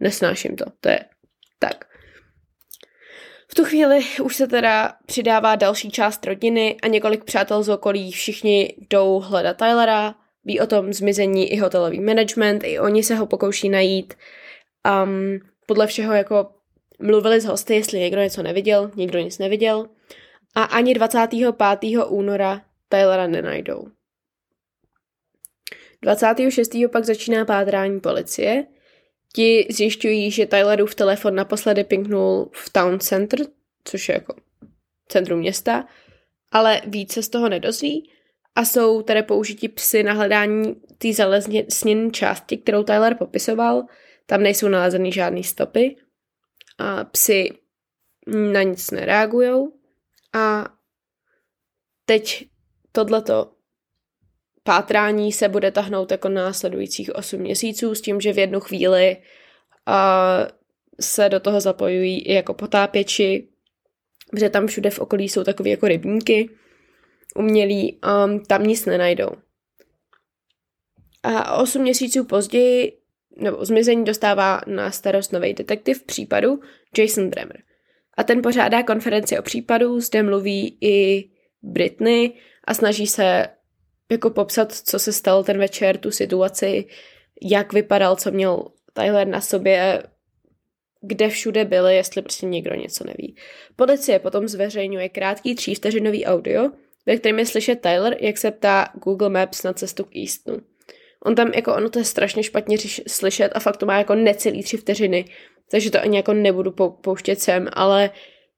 Nesnáším 0.00 0.56
to, 0.56 0.64
to 0.80 0.88
je 0.88 1.00
tak. 1.58 1.84
V 3.48 3.54
tu 3.54 3.64
chvíli 3.64 4.00
už 4.22 4.36
se 4.36 4.46
teda 4.46 4.92
přidává 5.06 5.56
další 5.56 5.90
část 5.90 6.26
rodiny 6.26 6.76
a 6.82 6.88
několik 6.88 7.24
přátel 7.24 7.62
z 7.62 7.68
okolí, 7.68 8.12
všichni 8.12 8.74
jdou 8.90 9.20
hledat 9.20 9.56
Tylera, 9.56 10.14
ví 10.44 10.60
o 10.60 10.66
tom 10.66 10.92
zmizení 10.92 11.52
i 11.52 11.56
hotelový 11.56 12.00
management, 12.00 12.64
i 12.64 12.78
oni 12.78 13.02
se 13.02 13.14
ho 13.14 13.26
pokouší 13.26 13.68
najít. 13.68 14.14
Um, 15.04 15.40
podle 15.66 15.86
všeho 15.86 16.14
jako 16.14 16.50
mluvili 16.98 17.40
s 17.40 17.44
hosty, 17.44 17.74
jestli 17.74 18.00
někdo 18.00 18.20
něco 18.20 18.42
neviděl, 18.42 18.90
nikdo 18.96 19.18
nic 19.18 19.38
neviděl. 19.38 19.86
A 20.54 20.62
ani 20.62 20.94
25. 20.94 22.04
února 22.06 22.62
Tylera 22.88 23.26
nenajdou. 23.26 23.86
26. 26.02 26.70
pak 26.92 27.04
začíná 27.04 27.44
pátrání 27.44 28.00
policie 28.00 28.66
Ti 29.32 29.66
zjišťují, 29.70 30.30
že 30.30 30.46
Tylerův 30.46 30.94
telefon 30.94 31.34
naposledy 31.34 31.84
pinknul 31.84 32.50
v 32.52 32.70
Town 32.70 33.00
Center, 33.00 33.40
což 33.84 34.08
je 34.08 34.14
jako 34.14 34.34
centrum 35.08 35.38
města, 35.38 35.88
ale 36.52 36.82
více 36.86 37.22
z 37.22 37.28
toho 37.28 37.48
nedozví 37.48 38.10
a 38.54 38.64
jsou 38.64 39.02
tady 39.02 39.22
použití 39.22 39.68
psy 39.68 40.02
na 40.02 40.12
hledání 40.12 40.74
té 40.98 41.12
zalesněné 41.12 42.10
části, 42.10 42.56
kterou 42.56 42.82
Tyler 42.82 43.14
popisoval. 43.14 43.82
Tam 44.26 44.42
nejsou 44.42 44.68
nalezeny 44.68 45.12
žádné 45.12 45.42
stopy 45.42 45.96
a 46.78 47.04
psy 47.04 47.58
na 48.52 48.62
nic 48.62 48.90
nereagují. 48.90 49.68
A 50.34 50.68
teď 52.04 52.48
tohleto 52.92 53.52
pátrání 54.62 55.32
se 55.32 55.48
bude 55.48 55.70
tahnout 55.70 56.10
jako 56.10 56.28
následujících 56.28 57.14
8 57.14 57.40
měsíců 57.40 57.94
s 57.94 58.00
tím, 58.00 58.20
že 58.20 58.32
v 58.32 58.38
jednu 58.38 58.60
chvíli 58.60 59.16
uh, 59.88 60.48
se 61.00 61.28
do 61.28 61.40
toho 61.40 61.60
zapojují 61.60 62.18
i 62.20 62.34
jako 62.34 62.54
potápěči, 62.54 63.48
protože 64.30 64.50
tam 64.50 64.66
všude 64.66 64.90
v 64.90 64.98
okolí 64.98 65.28
jsou 65.28 65.44
takové 65.44 65.70
jako 65.70 65.88
rybníky 65.88 66.50
umělí, 67.34 68.00
um, 68.26 68.44
tam 68.44 68.62
nic 68.62 68.86
nenajdou. 68.86 69.30
A 71.22 71.56
8 71.56 71.82
měsíců 71.82 72.24
později, 72.24 72.98
nebo 73.36 73.64
zmizení 73.64 74.04
dostává 74.04 74.60
na 74.66 74.90
starost 74.90 75.32
nový 75.32 75.54
detektiv 75.54 76.02
případu 76.02 76.60
Jason 76.98 77.30
Bremer. 77.30 77.62
A 78.16 78.24
ten 78.24 78.42
pořádá 78.42 78.82
konferenci 78.82 79.38
o 79.38 79.42
případu, 79.42 80.00
zde 80.00 80.22
mluví 80.22 80.78
i 80.80 81.24
Britney 81.62 82.32
a 82.64 82.74
snaží 82.74 83.06
se 83.06 83.46
jako 84.10 84.30
popsat, 84.30 84.72
co 84.72 84.98
se 84.98 85.12
stalo 85.12 85.44
ten 85.44 85.58
večer, 85.58 85.98
tu 85.98 86.10
situaci, 86.10 86.84
jak 87.42 87.72
vypadal, 87.72 88.16
co 88.16 88.30
měl 88.30 88.64
Tyler 88.92 89.26
na 89.26 89.40
sobě, 89.40 90.02
kde 91.00 91.28
všude 91.28 91.64
byli, 91.64 91.96
jestli 91.96 92.22
prostě 92.22 92.46
někdo 92.46 92.74
něco 92.74 93.04
neví. 93.04 93.36
Policie 93.76 94.18
potom 94.18 94.48
zveřejňuje 94.48 95.08
krátký 95.08 95.54
třívteřinový 95.54 96.26
audio, 96.26 96.70
ve 97.06 97.16
kterém 97.16 97.38
je 97.38 97.46
slyšet 97.46 97.80
Tyler, 97.80 98.16
jak 98.20 98.38
se 98.38 98.50
ptá 98.50 98.88
Google 99.04 99.30
Maps 99.30 99.62
na 99.62 99.72
cestu 99.72 100.04
k 100.04 100.16
Eastonu. 100.16 100.60
On 101.24 101.34
tam 101.34 101.52
jako, 101.52 101.74
ono 101.74 101.90
to 101.90 101.98
je 101.98 102.04
strašně 102.04 102.42
špatně 102.42 102.76
řiš, 102.76 103.02
slyšet 103.08 103.52
a 103.54 103.60
fakt 103.60 103.76
to 103.76 103.86
má 103.86 103.98
jako 103.98 104.14
necelý 104.14 104.62
tři 104.62 104.76
vteřiny, 104.76 105.24
takže 105.70 105.90
to 105.90 106.00
ani 106.00 106.16
jako 106.16 106.32
nebudu 106.32 106.70
pouštět 107.00 107.40
sem, 107.40 107.68
ale 107.72 108.10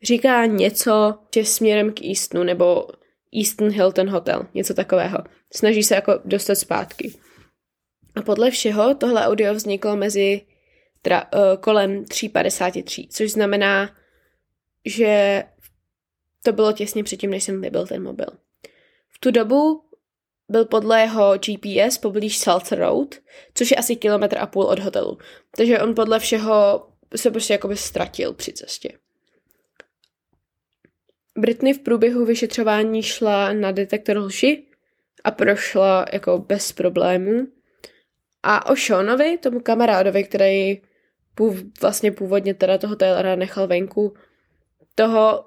říká 0.02 0.46
něco 0.46 1.14
že 1.34 1.44
směrem 1.44 1.92
k 1.92 2.04
Eastonu 2.04 2.44
nebo 2.44 2.86
Easton 3.34 3.70
Hilton 3.70 4.10
Hotel, 4.10 4.46
něco 4.54 4.74
takového. 4.74 5.18
Snaží 5.54 5.82
se 5.82 5.94
jako 5.94 6.20
dostat 6.24 6.54
zpátky. 6.54 7.12
A 8.14 8.22
podle 8.22 8.50
všeho 8.50 8.94
tohle 8.94 9.26
audio 9.26 9.54
vzniklo 9.54 9.96
mezi 9.96 10.40
teda, 11.02 11.24
uh, 11.34 11.60
kolem 11.60 12.04
3.53, 12.04 13.06
což 13.10 13.30
znamená, 13.30 13.90
že 14.84 15.42
to 16.46 16.52
bylo 16.52 16.72
těsně 16.72 17.04
předtím, 17.04 17.30
než 17.30 17.44
jsem 17.44 17.60
vybil 17.60 17.86
ten 17.86 18.02
mobil. 18.02 18.26
V 19.08 19.18
tu 19.18 19.30
dobu 19.30 19.82
byl 20.48 20.64
podle 20.64 21.00
jeho 21.00 21.38
GPS 21.38 21.98
poblíž 21.98 22.38
Salter 22.38 22.78
Road, 22.78 23.14
což 23.54 23.70
je 23.70 23.76
asi 23.76 23.96
kilometr 23.96 24.38
a 24.38 24.46
půl 24.46 24.64
od 24.64 24.78
hotelu. 24.78 25.18
Takže 25.56 25.80
on 25.80 25.94
podle 25.94 26.18
všeho 26.18 26.86
se 27.16 27.30
prostě 27.30 27.52
jakoby 27.52 27.76
ztratil 27.76 28.32
při 28.32 28.52
cestě. 28.52 28.98
Britney 31.38 31.72
v 31.72 31.78
průběhu 31.78 32.24
vyšetřování 32.24 33.02
šla 33.02 33.52
na 33.52 33.72
detektor 33.72 34.18
lži 34.18 34.66
a 35.24 35.30
prošla 35.30 36.06
jako 36.12 36.38
bez 36.38 36.72
problémů. 36.72 37.46
A 38.42 38.70
o 38.70 38.76
Seanovi, 38.76 39.38
tomu 39.38 39.60
kamarádovi, 39.60 40.24
který 40.24 40.82
vlastně 41.80 42.12
původně 42.12 42.54
teda 42.54 42.78
toho 42.78 42.96
Taylora 42.96 43.36
nechal 43.36 43.66
venku, 43.66 44.14
toho 44.94 45.44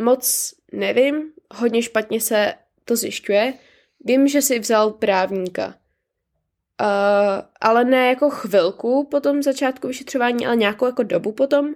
moc 0.00 0.54
nevím, 0.72 1.32
hodně 1.54 1.82
špatně 1.82 2.20
se 2.20 2.54
to 2.84 2.96
zjišťuje. 2.96 3.54
Vím, 4.04 4.28
že 4.28 4.42
si 4.42 4.58
vzal 4.58 4.90
právníka. 4.90 5.66
Uh, 6.80 6.86
ale 7.60 7.84
ne 7.84 8.06
jako 8.08 8.30
chvilku 8.30 9.08
po 9.10 9.20
tom 9.20 9.42
začátku 9.42 9.88
vyšetřování, 9.88 10.46
ale 10.46 10.56
nějakou 10.56 10.86
jako 10.86 11.02
dobu 11.02 11.32
potom 11.32 11.74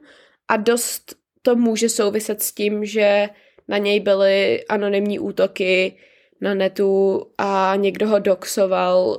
a 0.48 0.56
dost 0.56 1.14
to 1.42 1.56
může 1.56 1.88
souviset 1.88 2.42
s 2.42 2.52
tím, 2.52 2.84
že 2.84 3.28
na 3.68 3.78
něj 3.78 4.00
byly 4.00 4.64
anonymní 4.66 5.18
útoky 5.18 5.98
na 6.40 6.54
netu 6.54 7.22
a 7.38 7.72
někdo 7.76 8.08
ho 8.08 8.18
doxoval 8.18 9.18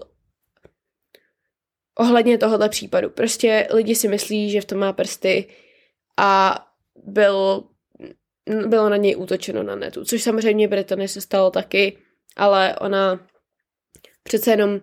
ohledně 1.99 2.37
tohoto 2.37 2.69
případu. 2.69 3.09
Prostě 3.09 3.67
lidi 3.73 3.95
si 3.95 4.07
myslí, 4.07 4.51
že 4.51 4.61
v 4.61 4.65
tom 4.65 4.77
má 4.77 4.93
prsty 4.93 5.47
a 6.17 6.59
byl, 7.03 7.63
bylo 8.67 8.89
na 8.89 8.97
něj 8.97 9.15
útočeno 9.17 9.63
na 9.63 9.75
netu, 9.75 10.05
což 10.05 10.23
samozřejmě 10.23 10.67
Britany 10.67 11.07
se 11.07 11.21
stalo 11.21 11.51
taky, 11.51 11.97
ale 12.35 12.75
ona 12.75 13.19
přece 14.23 14.51
jenom 14.51 14.79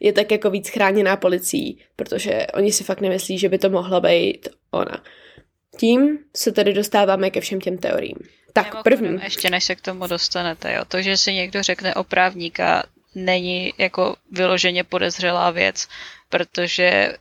je 0.00 0.12
tak 0.12 0.30
jako 0.30 0.50
víc 0.50 0.68
chráněná 0.68 1.16
policií, 1.16 1.80
protože 1.96 2.46
oni 2.54 2.72
si 2.72 2.84
fakt 2.84 3.00
nemyslí, 3.00 3.38
že 3.38 3.48
by 3.48 3.58
to 3.58 3.70
mohla 3.70 4.00
být 4.00 4.48
ona. 4.70 5.04
Tím 5.78 6.18
se 6.36 6.52
tedy 6.52 6.72
dostáváme 6.72 7.30
ke 7.30 7.40
všem 7.40 7.60
těm 7.60 7.78
teoriím. 7.78 8.16
Tak 8.52 8.82
první. 8.82 9.20
Ještě 9.22 9.50
než 9.50 9.64
se 9.64 9.74
k 9.74 9.80
tomu 9.80 10.06
dostanete, 10.06 10.74
jo. 10.74 10.84
To, 10.88 11.02
že 11.02 11.16
si 11.16 11.34
někdo 11.34 11.62
řekne 11.62 11.94
o 11.94 12.04
právníka, 12.04 12.82
není 13.14 13.72
jako 13.78 14.16
vyloženě 14.30 14.84
podezřelá 14.84 15.50
věc, 15.50 15.88
protože 16.28 17.16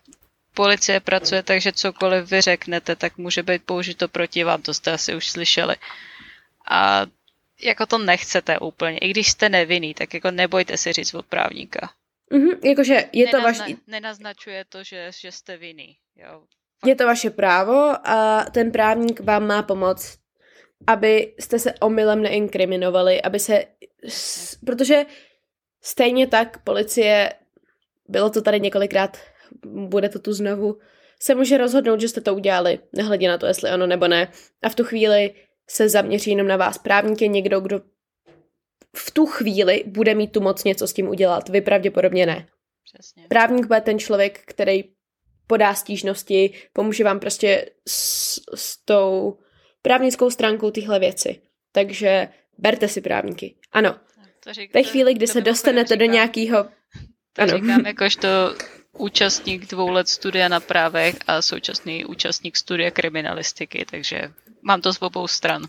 policie 0.55 0.99
pracuje 0.99 1.43
tak, 1.43 1.61
že 1.61 1.71
cokoliv 1.71 2.31
vy 2.31 2.41
řeknete, 2.41 2.95
tak 2.95 3.17
může 3.17 3.43
být 3.43 3.63
použito 3.63 4.07
proti 4.07 4.43
vám, 4.43 4.61
to 4.61 4.73
jste 4.73 4.91
asi 4.91 5.15
už 5.15 5.29
slyšeli. 5.29 5.75
A 6.69 7.05
jako 7.61 7.85
to 7.85 7.97
nechcete 7.97 8.59
úplně, 8.59 8.97
i 8.97 9.09
když 9.09 9.31
jste 9.31 9.49
nevinný, 9.49 9.93
tak 9.93 10.13
jako 10.13 10.31
nebojte 10.31 10.77
si 10.77 10.93
říct 10.93 11.13
od 11.13 11.25
právníka. 11.25 11.91
Mm-hmm, 12.31 12.59
jakože 12.63 13.09
je 13.11 13.27
to 13.27 13.41
vaš... 13.41 13.57
Nenaznačuje 13.87 14.65
to, 14.69 14.83
že, 14.83 15.11
že 15.19 15.31
jste 15.31 15.57
vinný. 15.57 15.97
Jo. 16.15 16.43
Je 16.85 16.95
to 16.95 17.05
vaše 17.05 17.29
právo 17.29 18.07
a 18.07 18.45
ten 18.51 18.71
právník 18.71 19.19
vám 19.19 19.47
má 19.47 19.63
pomoct, 19.63 20.19
aby 20.87 21.33
jste 21.39 21.59
se 21.59 21.73
omylem 21.73 22.21
neinkriminovali, 22.21 23.21
aby 23.21 23.39
se... 23.39 23.65
Protože 24.65 25.05
stejně 25.81 26.27
tak 26.27 26.63
policie, 26.63 27.33
bylo 28.07 28.29
to 28.29 28.41
tady 28.41 28.59
několikrát, 28.59 29.17
bude 29.65 30.09
to 30.09 30.19
tu 30.19 30.33
znovu, 30.33 30.77
se 31.19 31.35
může 31.35 31.57
rozhodnout, 31.57 32.01
že 32.01 32.09
jste 32.09 32.21
to 32.21 32.35
udělali, 32.35 32.79
nehledě 32.93 33.27
na 33.27 33.37
to, 33.37 33.45
jestli 33.45 33.69
ano 33.69 33.87
nebo 33.87 34.07
ne. 34.07 34.31
A 34.63 34.69
v 34.69 34.75
tu 34.75 34.83
chvíli 34.83 35.33
se 35.69 35.89
zaměří 35.89 36.31
jenom 36.31 36.47
na 36.47 36.57
vás. 36.57 36.77
Právník 36.77 37.21
je 37.21 37.27
někdo, 37.27 37.59
kdo 37.59 37.81
v 38.95 39.11
tu 39.11 39.25
chvíli 39.25 39.83
bude 39.87 40.15
mít 40.15 40.31
tu 40.31 40.41
moc 40.41 40.63
něco 40.63 40.87
s 40.87 40.93
tím 40.93 41.07
udělat. 41.07 41.49
Vy 41.49 41.61
pravděpodobně 41.61 42.25
ne. 42.25 42.47
Přesně. 42.83 43.25
Právník 43.27 43.65
bude 43.65 43.81
ten 43.81 43.99
člověk, 43.99 44.41
který 44.45 44.83
podá 45.47 45.73
stížnosti, 45.73 46.53
pomůže 46.73 47.03
vám 47.03 47.19
prostě 47.19 47.69
s, 47.87 48.39
s 48.55 48.85
tou 48.85 49.37
právnickou 49.81 50.29
stránkou 50.29 50.71
tyhle 50.71 50.99
věci. 50.99 51.41
Takže 51.71 52.27
berte 52.57 52.87
si 52.87 53.01
právníky. 53.01 53.55
Ano. 53.71 53.95
To 54.43 54.53
řík, 54.53 54.73
Ve 54.73 54.83
chvíli, 54.83 55.13
kdy 55.13 55.27
to, 55.27 55.33
se 55.33 55.41
dostanete 55.41 55.93
říkám, 55.93 56.07
do 56.07 56.13
nějakého... 56.13 56.63
To 57.33 57.41
ano. 57.41 57.57
říkám 57.57 57.85
jakožto 57.85 58.27
účastník 58.97 59.69
dvou 59.69 59.89
let 59.89 60.07
studia 60.09 60.47
na 60.47 60.59
právech 60.59 61.15
a 61.27 61.41
současný 61.41 62.05
účastník 62.05 62.57
studia 62.57 62.91
kriminalistiky, 62.91 63.85
takže 63.91 64.33
mám 64.61 64.81
to 64.81 64.93
z 64.93 65.01
obou 65.01 65.27
stran. 65.27 65.63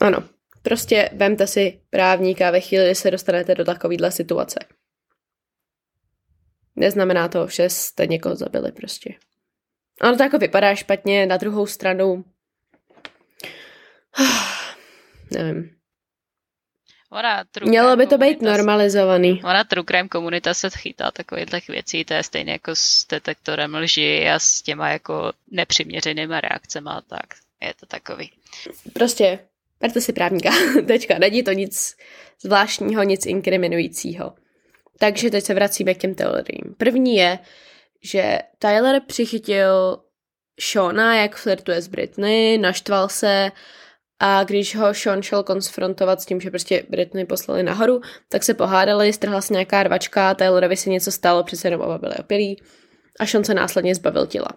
Ano. 0.00 0.28
Prostě 0.62 1.10
vemte 1.12 1.46
si 1.46 1.80
právníka 1.90 2.50
ve 2.50 2.60
chvíli, 2.60 2.84
kdy 2.84 2.94
se 2.94 3.10
dostanete 3.10 3.54
do 3.54 3.64
takovéhle 3.64 4.12
situace. 4.12 4.58
Neznamená 6.76 7.28
to, 7.28 7.48
že 7.48 7.70
jste 7.70 8.06
někoho 8.06 8.36
zabili 8.36 8.72
prostě. 8.72 9.14
Ono 10.02 10.16
to 10.16 10.22
jako 10.22 10.38
vypadá 10.38 10.74
špatně, 10.74 11.26
na 11.26 11.36
druhou 11.36 11.66
stranu... 11.66 12.24
Nevím. 15.30 15.77
Ona, 17.10 17.44
Mělo 17.64 17.96
by 17.96 18.06
to 18.06 18.18
být 18.18 18.42
normalizovaný. 18.42 19.42
Ona 19.44 19.64
true 19.64 19.84
crime 19.84 20.08
komunita 20.08 20.54
se 20.54 20.70
chytá 20.70 21.10
takových 21.10 21.68
věcí, 21.68 22.04
to 22.04 22.14
je 22.14 22.22
stejně 22.22 22.52
jako 22.52 22.70
s 22.74 23.06
detektorem 23.06 23.74
lži 23.74 24.28
a 24.28 24.38
s 24.38 24.62
těma 24.62 24.88
jako 24.88 25.32
nepřiměřenýma 25.50 26.40
reakcemi 26.40 26.90
a 26.90 27.00
tak. 27.00 27.26
Je 27.62 27.74
to 27.80 27.86
takový. 27.86 28.32
Prostě, 28.92 29.38
berte 29.80 30.00
si 30.00 30.12
právníka. 30.12 30.50
Tečka, 30.86 31.18
není 31.18 31.42
to 31.42 31.52
nic 31.52 31.96
zvláštního, 32.42 33.02
nic 33.02 33.26
inkriminujícího. 33.26 34.34
Takže 34.98 35.30
teď 35.30 35.44
se 35.44 35.54
vracíme 35.54 35.94
k 35.94 35.98
těm 35.98 36.14
teoriím. 36.14 36.74
První 36.76 37.16
je, 37.16 37.38
že 38.02 38.38
Tyler 38.58 39.02
přichytil 39.06 40.02
Shona, 40.60 41.16
jak 41.16 41.36
flirtuje 41.36 41.82
s 41.82 41.88
Britney, 41.88 42.58
naštval 42.58 43.08
se 43.08 43.52
a 44.20 44.44
když 44.44 44.76
ho 44.76 44.94
Sean 44.94 45.22
šel 45.22 45.42
konfrontovat 45.42 46.20
s 46.20 46.26
tím, 46.26 46.40
že 46.40 46.50
prostě 46.50 46.86
Britney 46.88 47.24
poslali 47.24 47.62
nahoru, 47.62 48.00
tak 48.28 48.42
se 48.42 48.54
pohádali, 48.54 49.12
strhla 49.12 49.40
se 49.40 49.52
nějaká 49.52 49.82
rvačka, 49.82 50.34
Tylerovi 50.34 50.76
se 50.76 50.90
něco 50.90 51.12
stalo, 51.12 51.44
přece 51.44 51.66
jenom 51.68 51.80
oba 51.80 51.98
byli 51.98 52.14
opilí 52.16 52.62
a 53.20 53.26
Sean 53.26 53.44
se 53.44 53.54
následně 53.54 53.94
zbavil 53.94 54.26
těla. 54.26 54.48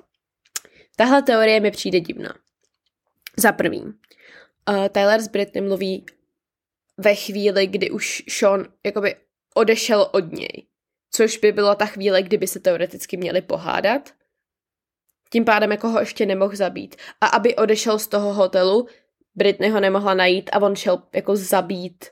Tahle 0.96 1.22
teorie 1.22 1.60
mi 1.60 1.72
přijde 1.72 2.00
divná. 2.00 2.34
Za 3.38 3.52
prvý, 3.52 3.82
uh, 3.82 3.92
Tyler 4.92 5.22
s 5.22 5.28
Britney 5.28 5.64
mluví 5.64 6.06
ve 6.98 7.16
chvíli, 7.16 7.68
kdy 7.68 7.92
už 7.92 8.24
Sean 8.30 8.68
jakoby 8.86 9.16
odešel 9.56 10.10
od 10.12 10.32
něj. 10.32 10.68
Což 11.12 11.38
by 11.38 11.52
byla 11.52 11.76
ta 11.76 11.86
chvíle, 11.86 12.24
kdyby 12.24 12.48
se 12.48 12.60
teoreticky 12.60 13.18
měli 13.18 13.42
pohádat. 13.42 14.14
Tím 15.32 15.46
pádem 15.46 15.72
jako 15.72 15.90
ho 15.90 16.00
ještě 16.00 16.26
nemohl 16.26 16.56
zabít. 16.56 16.96
A 17.22 17.28
aby 17.28 17.56
odešel 17.56 18.00
z 18.00 18.08
toho 18.08 18.34
hotelu, 18.34 18.88
Britney 19.36 19.70
ho 19.70 19.80
nemohla 19.80 20.14
najít 20.14 20.50
a 20.54 20.62
on 20.62 20.76
šel 20.76 21.04
jako 21.14 21.36
zabít 21.36 22.06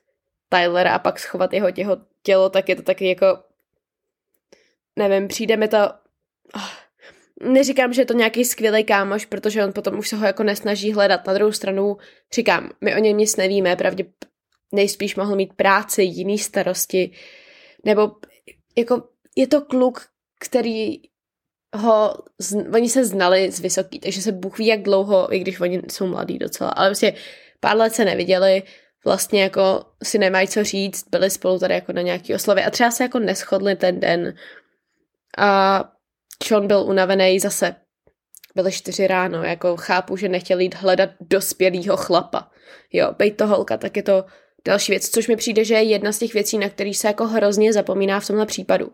Tylera 0.50 0.94
a 0.94 1.00
pak 1.00 1.20
schovat 1.20 1.54
jeho 1.54 1.72
těho 1.72 1.98
tělo, 2.24 2.50
tak 2.50 2.70
je 2.70 2.76
to 2.76 2.82
taky 2.82 3.10
jako 3.10 3.26
nevím, 4.96 5.28
přijde 5.28 5.58
mi 5.58 5.68
to 5.68 5.78
oh. 6.56 6.70
neříkám, 7.42 7.94
že 7.94 8.02
je 8.02 8.06
to 8.06 8.14
nějaký 8.14 8.46
skvělý 8.46 8.84
kámoš, 8.84 9.26
protože 9.26 9.66
on 9.66 9.74
potom 9.74 10.00
už 10.00 10.10
se 10.10 10.16
ho 10.16 10.26
jako 10.26 10.44
nesnaží 10.44 10.94
hledat. 10.94 11.28
Na 11.28 11.34
druhou 11.34 11.52
stranu 11.52 11.98
říkám, 12.34 12.70
my 12.82 12.96
o 12.96 12.98
něm 12.98 13.18
nic 13.18 13.36
nevíme, 13.36 13.76
pravdě, 13.76 14.06
nejspíš 14.72 15.16
mohl 15.16 15.36
mít 15.36 15.54
práci, 15.54 16.04
jiný 16.04 16.38
starosti, 16.38 17.12
nebo 17.86 18.12
jako 18.78 19.04
je 19.36 19.48
to 19.48 19.62
kluk, 19.62 20.02
který 20.40 21.02
ho, 21.76 22.14
z, 22.40 22.56
oni 22.74 22.90
se 22.90 23.06
znali 23.06 23.52
z 23.52 23.60
vysoký, 23.60 24.00
takže 24.00 24.22
se 24.22 24.32
Bůh 24.32 24.58
ví, 24.58 24.66
jak 24.66 24.82
dlouho, 24.82 25.34
i 25.34 25.40
když 25.40 25.60
oni 25.60 25.82
jsou 25.92 26.08
mladí 26.08 26.38
docela, 26.38 26.70
ale 26.70 26.90
prostě 26.90 27.14
pár 27.60 27.78
let 27.78 27.94
se 27.94 28.06
neviděli, 28.06 28.64
vlastně 29.06 29.44
jako 29.44 29.86
si 30.04 30.18
nemají 30.18 30.48
co 30.48 30.64
říct, 30.64 31.06
byli 31.10 31.30
spolu 31.30 31.60
tady 31.60 31.74
jako 31.74 31.94
na 31.94 32.02
nějaký 32.02 32.36
oslavě 32.36 32.66
a 32.66 32.70
třeba 32.70 32.92
se 32.92 33.04
jako 33.04 33.20
neschodli 33.20 33.76
ten 33.76 34.00
den 34.00 34.34
a 35.38 35.84
Sean 36.44 36.68
byl 36.68 36.84
unavený 36.84 37.40
zase 37.40 37.76
byly 38.56 38.72
čtyři 38.72 39.08
ráno, 39.08 39.44
jako 39.44 39.78
chápu, 39.78 40.18
že 40.18 40.30
nechtěli 40.30 40.64
jít 40.64 40.76
hledat 40.76 41.10
dospělého 41.22 41.98
chlapa. 41.98 42.52
Jo, 42.94 43.16
bejt 43.18 43.38
to 43.38 43.48
holka, 43.48 43.78
tak 43.78 43.98
je 43.98 44.04
to 44.04 44.26
další 44.66 44.92
věc, 44.92 45.10
což 45.10 45.28
mi 45.28 45.36
přijde, 45.36 45.66
že 45.66 45.74
je 45.74 45.84
jedna 45.84 46.12
z 46.12 46.20
těch 46.20 46.34
věcí, 46.34 46.58
na 46.58 46.70
kterých 46.70 46.98
se 46.98 47.08
jako 47.08 47.28
hrozně 47.28 47.74
zapomíná 47.74 48.20
v 48.20 48.28
tomhle 48.28 48.46
případu. 48.46 48.92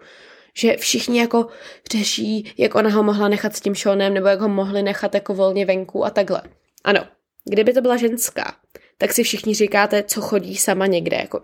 Že 0.57 0.77
všichni 0.77 1.19
jako 1.19 1.47
řeší, 1.91 2.53
jak 2.57 2.75
ona 2.75 2.89
ho 2.89 3.03
mohla 3.03 3.27
nechat 3.27 3.55
s 3.55 3.61
tím 3.61 3.75
Seanem, 3.75 4.13
nebo 4.13 4.27
jak 4.27 4.39
ho 4.39 4.49
mohli 4.49 4.83
nechat 4.83 5.13
jako 5.13 5.33
volně 5.33 5.65
venku 5.65 6.05
a 6.05 6.09
takhle. 6.09 6.41
Ano, 6.83 7.07
kdyby 7.49 7.73
to 7.73 7.81
byla 7.81 7.97
ženská, 7.97 8.55
tak 8.97 9.13
si 9.13 9.23
všichni 9.23 9.55
říkáte, 9.55 10.03
co 10.03 10.21
chodí 10.21 10.55
sama 10.55 10.87
někde, 10.87 11.17
jako. 11.17 11.41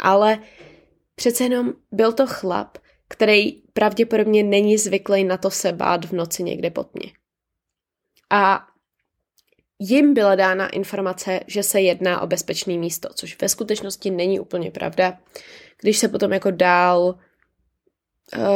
Ale 0.00 0.38
přece 1.14 1.44
jenom 1.44 1.72
byl 1.92 2.12
to 2.12 2.26
chlap, 2.26 2.78
který 3.08 3.52
pravděpodobně 3.52 4.42
není 4.42 4.78
zvyklý 4.78 5.24
na 5.24 5.36
to 5.36 5.50
se 5.50 5.72
bát 5.72 6.04
v 6.04 6.12
noci 6.12 6.42
někde 6.42 6.70
pod 6.70 6.94
mě. 6.94 7.12
A 8.30 8.66
jim 9.78 10.14
byla 10.14 10.34
dána 10.34 10.68
informace, 10.68 11.40
že 11.46 11.62
se 11.62 11.80
jedná 11.80 12.20
o 12.20 12.26
bezpečné 12.26 12.74
místo, 12.74 13.08
což 13.14 13.40
ve 13.40 13.48
skutečnosti 13.48 14.10
není 14.10 14.40
úplně 14.40 14.70
pravda. 14.70 15.18
Když 15.80 15.98
se 15.98 16.08
potom 16.08 16.32
jako 16.32 16.50
dál 16.50 17.18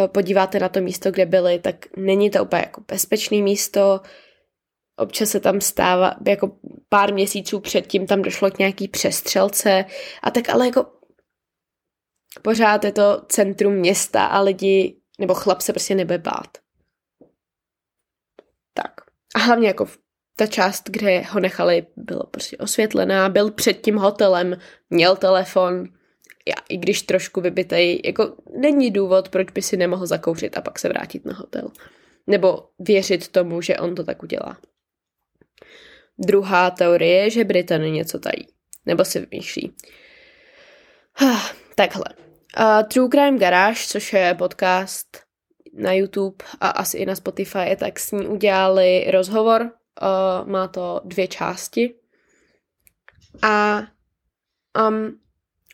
podíváte 0.06 0.58
na 0.58 0.68
to 0.68 0.80
místo, 0.80 1.10
kde 1.10 1.26
byli, 1.26 1.58
tak 1.58 1.96
není 1.96 2.30
to 2.30 2.44
úplně 2.44 2.62
jako 2.62 2.80
bezpečné 2.88 3.36
místo. 3.36 4.00
Občas 4.96 5.28
se 5.28 5.40
tam 5.40 5.60
stává, 5.60 6.14
jako 6.26 6.56
pár 6.88 7.14
měsíců 7.14 7.60
předtím 7.60 8.06
tam 8.06 8.22
došlo 8.22 8.50
k 8.50 8.58
nějaký 8.58 8.88
přestřelce 8.88 9.84
a 10.22 10.30
tak 10.30 10.48
ale 10.48 10.66
jako 10.66 10.86
pořád 12.42 12.84
je 12.84 12.92
to 12.92 13.22
centrum 13.28 13.74
města 13.74 14.24
a 14.24 14.40
lidi, 14.40 15.00
nebo 15.18 15.34
chlap 15.34 15.60
se 15.60 15.72
prostě 15.72 15.94
nebude 15.94 16.18
bát. 16.18 16.58
Tak. 18.74 18.92
A 19.34 19.38
hlavně 19.38 19.68
jako 19.68 19.86
ta 20.36 20.46
část, 20.46 20.90
kde 20.90 21.20
ho 21.20 21.40
nechali, 21.40 21.86
byla 21.96 22.24
prostě 22.30 22.56
osvětlená, 22.56 23.28
byl 23.28 23.50
před 23.50 23.74
tím 23.74 23.96
hotelem, 23.96 24.56
měl 24.90 25.16
telefon, 25.16 25.88
já, 26.48 26.54
i 26.68 26.76
když 26.76 27.02
trošku 27.02 27.40
vybitej, 27.40 28.00
jako 28.04 28.36
není 28.60 28.90
důvod, 28.90 29.28
proč 29.28 29.50
by 29.50 29.62
si 29.62 29.76
nemohl 29.76 30.06
zakouřit 30.06 30.56
a 30.56 30.60
pak 30.60 30.78
se 30.78 30.88
vrátit 30.88 31.24
na 31.24 31.34
hotel. 31.34 31.70
Nebo 32.26 32.68
věřit 32.78 33.28
tomu, 33.28 33.60
že 33.60 33.76
on 33.76 33.94
to 33.94 34.04
tak 34.04 34.22
udělá. 34.22 34.58
Druhá 36.18 36.70
teorie 36.70 37.22
je, 37.22 37.30
že 37.30 37.44
Britany 37.44 37.90
něco 37.90 38.18
tají. 38.18 38.46
Nebo 38.86 39.04
si 39.04 39.20
vymýšlí. 39.20 39.76
Takhle. 41.74 42.04
Uh, 42.60 42.82
True 42.82 43.08
Crime 43.08 43.38
Garage, 43.38 43.80
což 43.86 44.12
je 44.12 44.34
podcast 44.38 45.18
na 45.74 45.92
YouTube 45.92 46.44
a 46.60 46.68
asi 46.68 46.98
i 46.98 47.06
na 47.06 47.14
Spotify, 47.14 47.76
tak 47.78 48.00
s 48.00 48.12
ní 48.12 48.26
udělali 48.26 49.10
rozhovor. 49.10 49.62
Uh, 49.62 50.48
má 50.48 50.68
to 50.68 51.00
dvě 51.04 51.28
části. 51.28 51.94
A 53.42 53.82
um, 54.88 55.21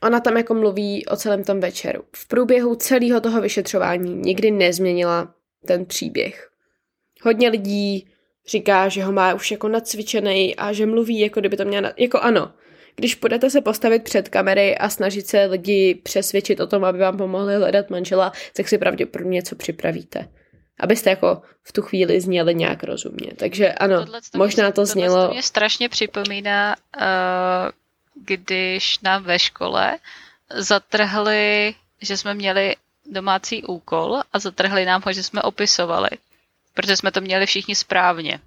ona 0.02 0.20
tam 0.20 0.36
jako 0.36 0.54
mluví 0.54 1.06
o 1.06 1.16
celém 1.16 1.44
tom 1.44 1.60
večeru. 1.60 2.02
V 2.16 2.28
průběhu 2.28 2.74
celého 2.74 3.20
toho 3.20 3.40
vyšetřování 3.40 4.14
nikdy 4.14 4.50
nezměnila 4.50 5.34
ten 5.66 5.86
příběh. 5.86 6.50
Hodně 7.22 7.48
lidí 7.48 8.08
říká, 8.48 8.88
že 8.88 9.04
ho 9.04 9.12
má 9.12 9.34
už 9.34 9.50
jako 9.50 9.68
nacvičený 9.68 10.56
a 10.56 10.72
že 10.72 10.86
mluví, 10.86 11.18
jako 11.18 11.40
kdyby 11.40 11.56
to 11.56 11.64
měla, 11.64 11.92
jako 11.96 12.18
ano, 12.18 12.52
když 12.96 13.14
budete 13.14 13.50
se 13.50 13.60
postavit 13.60 14.02
před 14.04 14.28
kamery 14.28 14.78
a 14.78 14.88
snažit 14.88 15.26
se 15.26 15.44
lidi 15.44 15.94
přesvědčit 15.94 16.60
o 16.60 16.66
tom, 16.66 16.84
aby 16.84 16.98
vám 16.98 17.16
pomohli 17.16 17.56
hledat 17.56 17.90
manžela, 17.90 18.32
tak 18.56 18.68
si 18.68 18.78
pravděpodobně 18.78 19.34
něco 19.34 19.56
připravíte. 19.56 20.28
Abyste 20.80 21.10
jako 21.10 21.42
v 21.62 21.72
tu 21.72 21.82
chvíli 21.82 22.20
zněli 22.20 22.54
nějak 22.54 22.84
rozumně. 22.84 23.32
Takže 23.36 23.72
ano, 23.72 24.06
to 24.06 24.38
možná 24.38 24.72
to 24.72 24.86
znělo... 24.86 25.26
To 25.26 25.32
mě 25.32 25.42
strašně 25.42 25.88
připomíná, 25.88 26.76
uh, 26.96 27.02
když 28.24 28.98
nám 29.00 29.22
ve 29.22 29.38
škole 29.38 29.98
zatrhli, 30.54 31.74
že 32.00 32.16
jsme 32.16 32.34
měli 32.34 32.76
domácí 33.06 33.64
úkol 33.64 34.22
a 34.32 34.38
zatrhli 34.38 34.84
nám 34.84 35.02
ho, 35.06 35.12
že 35.12 35.22
jsme 35.22 35.42
opisovali. 35.42 36.08
Protože 36.74 36.96
jsme 36.96 37.12
to 37.12 37.20
měli 37.20 37.46
všichni 37.46 37.74
správně. 37.74 38.40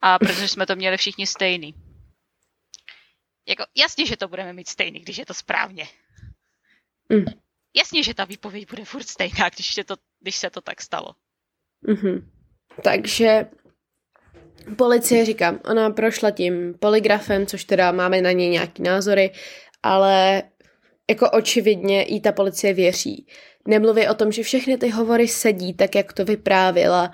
A 0.00 0.18
protože 0.18 0.48
jsme 0.48 0.66
to 0.66 0.76
měli 0.76 0.96
všichni 0.96 1.26
stejný. 1.26 1.74
Jako, 3.46 3.64
jasně, 3.74 4.06
že 4.06 4.16
to 4.16 4.28
budeme 4.28 4.52
mít 4.52 4.68
stejný, 4.68 5.00
když 5.00 5.18
je 5.18 5.26
to 5.26 5.34
správně. 5.34 5.88
Mm. 7.08 7.24
Jasně, 7.74 8.02
že 8.02 8.14
ta 8.14 8.24
výpověď 8.24 8.70
bude 8.70 8.84
furt 8.84 9.08
stejná, 9.08 9.48
když, 9.48 9.76
je 9.76 9.84
to, 9.84 9.96
když 10.20 10.36
se 10.36 10.50
to 10.50 10.60
tak 10.60 10.82
stalo. 10.82 11.14
Mm-hmm. 11.88 12.24
Takže 12.82 13.46
policie, 14.76 15.24
říkám, 15.24 15.60
ona 15.70 15.90
prošla 15.90 16.30
tím 16.30 16.74
poligrafem, 16.78 17.46
což 17.46 17.64
teda 17.64 17.92
máme 17.92 18.20
na 18.20 18.32
něj 18.32 18.50
nějaký 18.50 18.82
názory, 18.82 19.30
ale 19.82 20.42
jako 21.10 21.30
očividně 21.30 22.06
jí 22.08 22.20
ta 22.20 22.32
policie 22.32 22.74
věří. 22.74 23.26
Nemluví 23.68 24.08
o 24.08 24.14
tom, 24.14 24.32
že 24.32 24.42
všechny 24.42 24.78
ty 24.78 24.88
hovory 24.88 25.28
sedí 25.28 25.74
tak, 25.74 25.94
jak 25.94 26.12
to 26.12 26.24
vyprávila, 26.24 27.10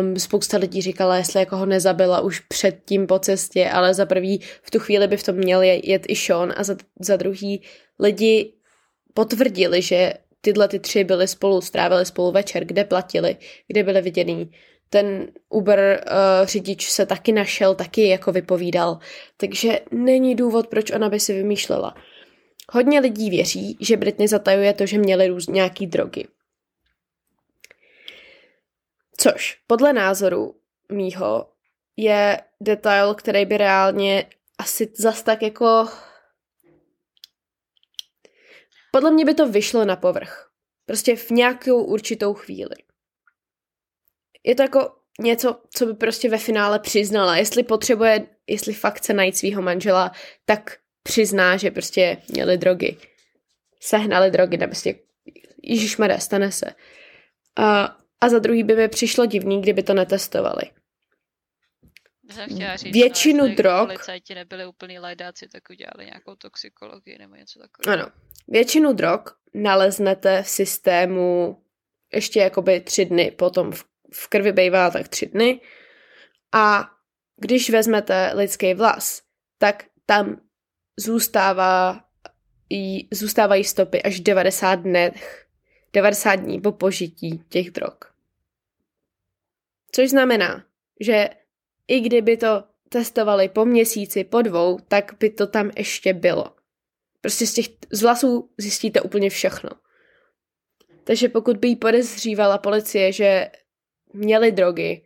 Um, 0.00 0.16
spousta 0.16 0.56
lidí 0.56 0.82
říkala, 0.82 1.16
jestli 1.16 1.40
jako 1.40 1.56
ho 1.56 1.66
nezabila 1.66 2.20
už 2.20 2.40
předtím 2.40 3.06
po 3.06 3.18
cestě, 3.18 3.70
ale 3.70 3.94
za 3.94 4.06
prvý 4.06 4.40
v 4.62 4.70
tu 4.70 4.78
chvíli 4.78 5.08
by 5.08 5.16
v 5.16 5.22
tom 5.22 5.36
měl 5.36 5.62
jet 5.62 6.02
i 6.08 6.16
Sean 6.16 6.52
a 6.56 6.64
za, 6.64 6.76
za 7.00 7.16
druhý 7.16 7.62
lidi 7.98 8.52
potvrdili, 9.14 9.82
že 9.82 10.14
tyhle 10.40 10.68
ty 10.68 10.78
tři 10.78 11.04
byly 11.04 11.28
spolu, 11.28 11.60
strávili 11.60 12.06
spolu 12.06 12.32
večer, 12.32 12.64
kde 12.64 12.84
platili, 12.84 13.36
kde 13.66 13.82
byli 13.82 14.02
viděný. 14.02 14.50
Ten 14.92 15.32
Uber 15.48 16.04
uh, 16.06 16.46
řidič 16.46 16.90
se 16.90 17.06
taky 17.06 17.32
našel, 17.32 17.74
taky 17.74 18.08
jako 18.08 18.32
vypovídal, 18.32 18.98
takže 19.36 19.80
není 19.90 20.34
důvod, 20.34 20.66
proč 20.66 20.90
ona 20.90 21.08
by 21.08 21.20
si 21.20 21.32
vymýšlela. 21.32 21.94
Hodně 22.72 23.00
lidí 23.00 23.30
věří, 23.30 23.76
že 23.80 23.96
Britney 23.96 24.28
zatajuje 24.28 24.72
to, 24.72 24.86
že 24.86 24.98
měli 24.98 25.28
růz 25.28 25.46
nějaký 25.46 25.86
drogy. 25.86 26.28
Což 29.16 29.58
podle 29.66 29.92
názoru 29.92 30.54
mýho 30.92 31.48
je 31.96 32.40
detail, 32.60 33.14
který 33.14 33.46
by 33.46 33.56
reálně 33.56 34.26
asi 34.58 34.92
zas 34.96 35.22
tak 35.22 35.42
jako... 35.42 35.88
Podle 38.92 39.10
mě 39.10 39.24
by 39.24 39.34
to 39.34 39.48
vyšlo 39.48 39.84
na 39.84 39.96
povrch. 39.96 40.50
Prostě 40.86 41.16
v 41.16 41.30
nějakou 41.30 41.84
určitou 41.84 42.34
chvíli. 42.34 42.74
Je 44.44 44.54
to 44.54 44.62
jako 44.62 44.96
něco, 45.20 45.62
co 45.74 45.86
by 45.86 45.94
prostě 45.94 46.28
ve 46.28 46.38
finále 46.38 46.78
přiznala. 46.78 47.36
Jestli 47.36 47.62
potřebuje, 47.62 48.26
jestli 48.46 48.74
fakt 48.74 48.96
chce 48.96 49.12
najít 49.12 49.36
svého 49.36 49.62
manžela, 49.62 50.12
tak 50.44 50.76
přizná, 51.02 51.56
že 51.56 51.70
prostě 51.70 52.16
měli 52.28 52.58
drogy. 52.58 52.96
Sehnali 53.80 54.30
drogy, 54.30 54.56
nebo 54.56 54.70
prostě 54.70 54.94
Ježíš 55.62 55.96
stane 56.18 56.52
se. 56.52 56.74
A 57.56 57.96
a 58.20 58.28
za 58.28 58.38
druhý 58.38 58.62
by 58.62 58.76
mi 58.76 58.88
přišlo 58.88 59.26
divný, 59.26 59.62
kdyby 59.62 59.82
to 59.82 59.94
netestovali. 59.94 60.62
Říct, 62.74 62.94
Většinu 62.94 63.48
no, 63.48 63.54
drog... 63.54 63.86
Policajti 63.88 64.34
nebyli 64.34 64.66
úplný 64.66 64.98
lajdáci, 64.98 65.48
tak 65.48 65.62
udělali 65.70 66.04
nějakou 66.04 66.34
toxikologii 66.34 67.18
nebo 67.18 67.34
něco 67.34 67.58
takového. 67.58 68.02
Ano. 68.02 68.12
Většinu 68.48 68.92
drog 68.92 69.20
naleznete 69.54 70.42
v 70.42 70.48
systému 70.48 71.56
ještě 72.12 72.40
jakoby 72.40 72.80
tři 72.80 73.04
dny, 73.04 73.30
potom 73.30 73.72
v, 73.72 73.84
v 74.12 74.28
krvi 74.28 74.52
bývá 74.52 74.90
tak 74.90 75.08
tři 75.08 75.26
dny. 75.26 75.60
A 76.52 76.90
když 77.36 77.70
vezmete 77.70 78.32
lidský 78.34 78.74
vlas, 78.74 79.22
tak 79.58 79.84
tam 80.06 80.40
zůstává, 80.96 82.04
zůstávají 83.10 83.64
stopy 83.64 84.02
až 84.02 84.20
90 84.20 84.74
dnech, 84.74 85.46
90 85.92 86.34
dní 86.34 86.60
po 86.60 86.72
požití 86.72 87.44
těch 87.48 87.70
drog. 87.70 87.96
Což 89.92 90.10
znamená, 90.10 90.64
že 91.00 91.28
i 91.88 92.00
kdyby 92.00 92.36
to 92.36 92.64
testovali 92.88 93.48
po 93.48 93.64
měsíci, 93.64 94.24
po 94.24 94.42
dvou, 94.42 94.78
tak 94.88 95.14
by 95.20 95.30
to 95.30 95.46
tam 95.46 95.70
ještě 95.76 96.14
bylo. 96.14 96.54
Prostě 97.20 97.46
z 97.46 97.54
těch 97.54 97.66
z 97.90 98.02
vlasů 98.02 98.50
zjistíte 98.58 99.00
úplně 99.00 99.30
všechno. 99.30 99.70
Takže 101.04 101.28
pokud 101.28 101.56
by 101.56 101.68
jí 101.68 101.76
podezřívala 101.76 102.58
policie, 102.58 103.12
že 103.12 103.50
měli 104.12 104.52
drogy, 104.52 105.04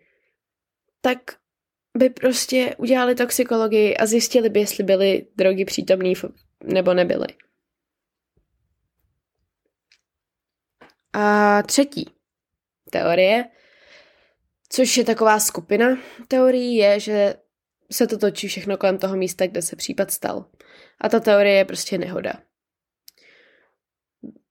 tak 1.01 1.19
by 1.97 2.11
prostě 2.11 2.75
udělali 2.79 3.14
toxikologii 3.14 3.97
a 3.97 4.07
zjistili 4.07 4.49
by, 4.49 4.61
jestli 4.61 4.85
byly 4.85 5.27
drogy 5.37 5.64
přítomné 5.64 6.12
nebo 6.64 6.95
nebyly. 6.95 7.27
A 11.12 11.62
třetí 11.62 12.11
teorie 12.90 13.45
Což 14.75 14.97
je 14.97 15.05
taková 15.05 15.40
skupina 15.40 15.99
teorií, 16.29 16.77
je, 16.77 17.01
že 17.01 17.35
se 17.93 18.07
to 18.07 18.19
točí 18.19 18.49
všechno 18.49 18.77
kolem 18.77 18.99
toho 18.99 19.17
místa, 19.17 19.47
kde 19.47 19.62
se 19.62 19.77
případ 19.77 20.11
stal. 20.11 20.47
A 21.01 21.09
ta 21.09 21.21
teorie 21.21 21.57
je 21.57 21.64
prostě 21.64 21.99
nehoda. 21.99 22.33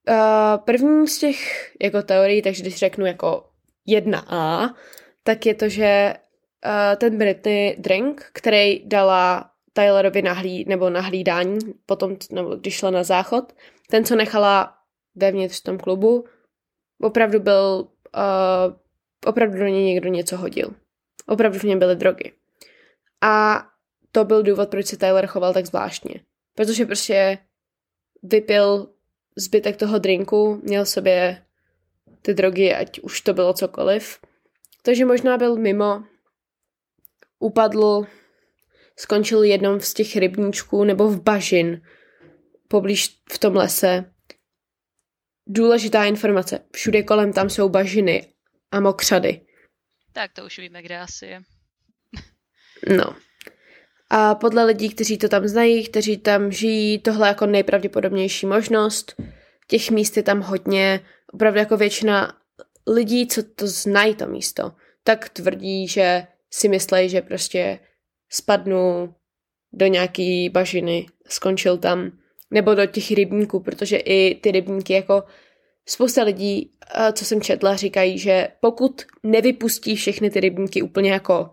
Uh, 0.08 0.64
první 0.64 1.08
z 1.08 1.18
těch 1.18 1.70
jako 1.80 2.02
teorií, 2.02 2.42
takže 2.42 2.62
když 2.62 2.76
řeknu 2.76 3.06
jako 3.06 3.50
1A, 3.88 4.74
tak 5.22 5.46
je 5.46 5.54
to, 5.54 5.68
že 5.68 6.14
uh, 6.64 6.96
ten 6.96 7.18
Britney 7.18 7.76
drink, 7.78 8.30
který 8.32 8.88
dala 8.88 9.50
Tylerovi 9.72 10.22
nahlí, 10.22 10.64
nebo 10.68 10.90
nahlídání, 10.90 11.58
potom, 11.86 12.16
nebo 12.32 12.56
když 12.56 12.74
šla 12.74 12.90
na 12.90 13.02
záchod, 13.02 13.52
ten, 13.90 14.04
co 14.04 14.16
nechala 14.16 14.74
vevnitř 15.14 15.60
v 15.60 15.62
tom 15.62 15.78
klubu, 15.78 16.24
opravdu 17.02 17.40
byl, 17.40 17.88
uh, 18.16 18.74
opravdu 19.26 19.58
do 19.58 19.66
něj 19.66 19.84
někdo 19.84 20.08
něco 20.08 20.36
hodil. 20.36 20.74
Opravdu 21.26 21.58
v 21.58 21.64
něm 21.64 21.78
byly 21.78 21.96
drogy. 21.96 22.32
A 23.20 23.64
to 24.12 24.24
byl 24.24 24.42
důvod, 24.42 24.68
proč 24.68 24.86
se 24.86 24.96
Tyler 24.96 25.26
choval 25.26 25.52
tak 25.52 25.66
zvláštně. 25.66 26.14
Protože 26.54 26.86
prostě 26.86 27.38
vypil 28.22 28.88
zbytek 29.36 29.76
toho 29.76 29.98
drinku, 29.98 30.60
měl 30.62 30.86
sobě 30.86 31.44
ty 32.24 32.34
drogy, 32.34 32.74
ať 32.74 33.00
už 33.00 33.20
to 33.20 33.34
bylo 33.34 33.52
cokoliv. 33.52 34.18
Takže 34.82 35.04
možná 35.04 35.36
byl 35.36 35.56
mimo, 35.56 36.04
upadl, 37.38 38.06
skončil 38.96 39.42
jednom 39.42 39.80
z 39.80 39.94
těch 39.94 40.16
rybníčků 40.16 40.84
nebo 40.84 41.08
v 41.08 41.22
bažin, 41.22 41.82
poblíž 42.68 43.20
v 43.32 43.38
tom 43.38 43.56
lese. 43.56 44.12
Důležitá 45.46 46.04
informace. 46.04 46.60
Všude 46.72 47.02
kolem 47.02 47.32
tam 47.32 47.50
jsou 47.50 47.68
bažiny 47.68 48.32
a 48.70 48.80
mokřady. 48.80 49.40
Tak 50.12 50.32
to 50.32 50.44
už 50.44 50.58
víme, 50.58 50.82
kde 50.82 50.98
asi 50.98 51.26
je. 51.26 51.42
No. 52.96 53.16
A 54.10 54.34
podle 54.34 54.64
lidí, 54.64 54.88
kteří 54.94 55.18
to 55.18 55.28
tam 55.28 55.48
znají, 55.48 55.88
kteří 55.88 56.18
tam 56.18 56.52
žijí, 56.52 56.98
tohle 56.98 57.28
jako 57.28 57.46
nejpravděpodobnější 57.46 58.46
možnost. 58.46 59.14
Těch 59.74 59.90
míst 59.90 60.16
je 60.16 60.22
tam 60.22 60.40
hodně. 60.40 61.00
Opravdu 61.32 61.58
jako 61.58 61.76
většina 61.76 62.32
lidí, 62.86 63.26
co 63.26 63.42
to 63.42 63.66
znají 63.66 64.14
to 64.14 64.26
místo, 64.26 64.72
tak 65.04 65.28
tvrdí, 65.28 65.88
že 65.88 66.26
si 66.50 66.68
myslí, 66.68 67.08
že 67.08 67.22
prostě 67.22 67.78
spadnu 68.28 69.14
do 69.72 69.86
nějaký 69.86 70.48
bažiny, 70.48 71.06
skončil 71.28 71.78
tam, 71.78 72.12
nebo 72.50 72.74
do 72.74 72.86
těch 72.86 73.10
rybníků, 73.10 73.60
protože 73.60 73.96
i 73.96 74.34
ty 74.34 74.50
rybníky 74.50 74.92
jako 74.92 75.24
spousta 75.86 76.22
lidí, 76.22 76.70
co 77.12 77.24
jsem 77.24 77.40
četla, 77.40 77.76
říkají, 77.76 78.18
že 78.18 78.48
pokud 78.60 79.02
nevypustí 79.22 79.96
všechny 79.96 80.30
ty 80.30 80.40
rybníky 80.40 80.82
úplně 80.82 81.12
jako 81.12 81.50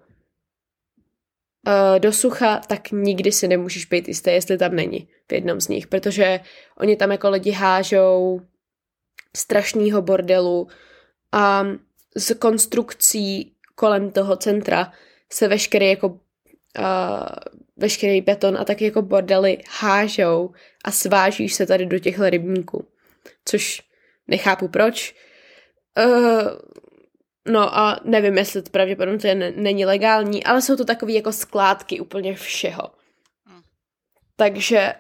uh, 1.67 1.99
do 1.99 2.11
sucha, 2.11 2.61
tak 2.67 2.91
nikdy 2.91 3.31
si 3.31 3.47
nemůžeš 3.47 3.85
být 3.85 4.07
jistý, 4.07 4.31
jestli 4.31 4.57
tam 4.57 4.75
není 4.75 5.07
v 5.29 5.33
jednom 5.33 5.61
z 5.61 5.67
nich, 5.67 5.87
protože 5.87 6.39
oni 6.77 6.95
tam 6.95 7.11
jako 7.11 7.29
lidi 7.29 7.51
hážou 7.51 8.41
strašného 9.37 10.01
bordelu 10.01 10.67
a 11.31 11.65
z 12.15 12.35
konstrukcí 12.35 13.55
kolem 13.75 14.11
toho 14.11 14.35
centra 14.35 14.93
se 15.29 15.47
veškerý 15.47 15.89
jako 15.89 16.07
uh, 16.07 16.15
veškerý 17.77 18.21
beton 18.21 18.57
a 18.57 18.65
taky 18.65 18.85
jako 18.85 19.01
bordely 19.01 19.57
hážou 19.79 20.51
a 20.85 20.91
svážíš 20.91 21.53
se 21.53 21.65
tady 21.65 21.85
do 21.85 21.99
těchto 21.99 22.29
rybníků. 22.29 22.87
Což 23.45 23.81
nechápu 24.27 24.67
proč. 24.67 25.15
Uh, 25.97 26.47
No 27.47 27.77
a 27.77 27.99
nevím, 28.03 28.37
jestli 28.37 28.61
to 28.61 28.69
pravděpodobně 28.69 29.19
to 29.19 29.27
je, 29.27 29.35
není 29.55 29.85
legální, 29.85 30.43
ale 30.43 30.61
jsou 30.61 30.75
to 30.75 30.85
takové 30.85 31.11
jako 31.11 31.33
skládky 31.33 31.99
úplně 31.99 32.35
všeho. 32.35 32.91
Hmm. 33.45 33.61
Takže 34.35 34.93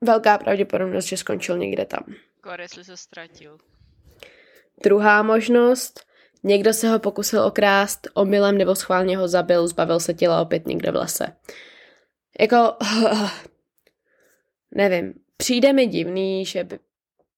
velká 0.00 0.38
pravděpodobnost, 0.38 1.04
že 1.04 1.16
skončil 1.16 1.58
někde 1.58 1.84
tam. 1.84 2.04
Kor, 2.40 2.60
jestli 2.60 2.84
se 2.84 2.96
ztratil. 2.96 3.58
Druhá 4.82 5.22
možnost, 5.22 6.06
někdo 6.42 6.72
se 6.72 6.88
ho 6.88 6.98
pokusil 6.98 7.42
okrást, 7.42 8.08
omylem 8.14 8.58
nebo 8.58 8.74
schválně 8.74 9.16
ho 9.16 9.28
zabil, 9.28 9.68
zbavil 9.68 10.00
se 10.00 10.14
těla 10.14 10.40
opět 10.40 10.66
někde 10.66 10.90
v 10.90 10.96
lese. 10.96 11.36
Jako, 12.40 12.76
nevím, 14.70 15.14
přijde 15.36 15.72
mi 15.72 15.86
divný, 15.86 16.46
že 16.46 16.64
by 16.64 16.78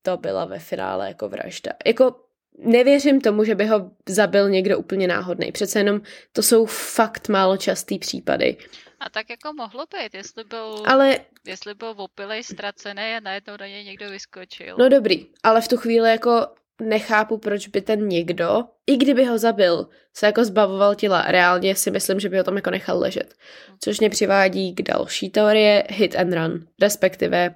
to 0.03 0.17
byla 0.17 0.45
ve 0.45 0.59
finále 0.59 1.09
jako 1.09 1.29
vražda. 1.29 1.73
Jako 1.87 2.28
nevěřím 2.59 3.21
tomu, 3.21 3.45
že 3.45 3.55
by 3.55 3.67
ho 3.67 3.91
zabil 4.09 4.51
někdo 4.51 4.79
úplně 4.79 5.09
náhodný. 5.09 5.53
Přece 5.53 5.79
jenom 5.79 6.01
to 6.33 6.43
jsou 6.43 6.67
fakt 6.67 7.29
málo 7.29 7.57
častý 7.57 7.99
případy. 7.99 8.57
A 9.01 9.11
tak 9.11 9.31
jako 9.31 9.53
mohlo 9.53 9.85
být, 9.87 10.15
jestli 10.15 10.45
byl, 10.45 10.83
ale, 10.87 11.21
jestli 11.47 11.75
byl 11.75 11.95
opilej, 11.97 12.45
ztracený 12.45 13.03
a 13.03 13.21
najednou 13.21 13.55
na 13.61 13.67
něj 13.67 13.85
někdo 13.85 14.11
vyskočil. 14.11 14.77
No 14.79 14.89
dobrý, 14.89 15.27
ale 15.43 15.61
v 15.61 15.69
tu 15.69 15.77
chvíli 15.77 16.11
jako 16.11 16.47
nechápu, 16.81 17.39
proč 17.39 17.69
by 17.69 17.81
ten 17.81 18.09
někdo, 18.09 18.65
i 18.87 18.97
kdyby 18.97 19.25
ho 19.25 19.39
zabil, 19.39 19.89
se 20.15 20.27
jako 20.27 20.45
zbavoval 20.45 20.95
těla. 20.95 21.25
Reálně 21.29 21.75
si 21.75 21.91
myslím, 21.91 22.21
že 22.21 22.29
by 22.29 22.39
ho 22.39 22.45
tam 22.45 22.57
jako 22.57 22.71
nechal 22.71 22.99
ležet. 22.99 23.35
Což 23.81 24.01
mě 24.01 24.11
přivádí 24.11 24.75
k 24.75 24.83
další 24.83 25.31
teorie 25.31 25.85
hit 25.89 26.17
and 26.17 26.33
run, 26.33 26.67
respektive 26.81 27.55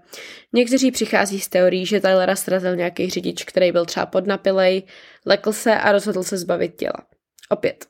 někteří 0.52 0.90
přichází 0.90 1.40
z 1.40 1.48
teorií, 1.48 1.86
že 1.86 2.00
Tylera 2.00 2.36
srazil 2.36 2.76
nějaký 2.76 3.10
řidič, 3.10 3.44
který 3.44 3.72
byl 3.72 3.84
třeba 3.84 4.06
podnapilej, 4.06 4.82
lekl 5.26 5.52
se 5.52 5.74
a 5.74 5.92
rozhodl 5.92 6.22
se 6.22 6.36
zbavit 6.36 6.76
těla. 6.76 7.06
Opět. 7.50 7.86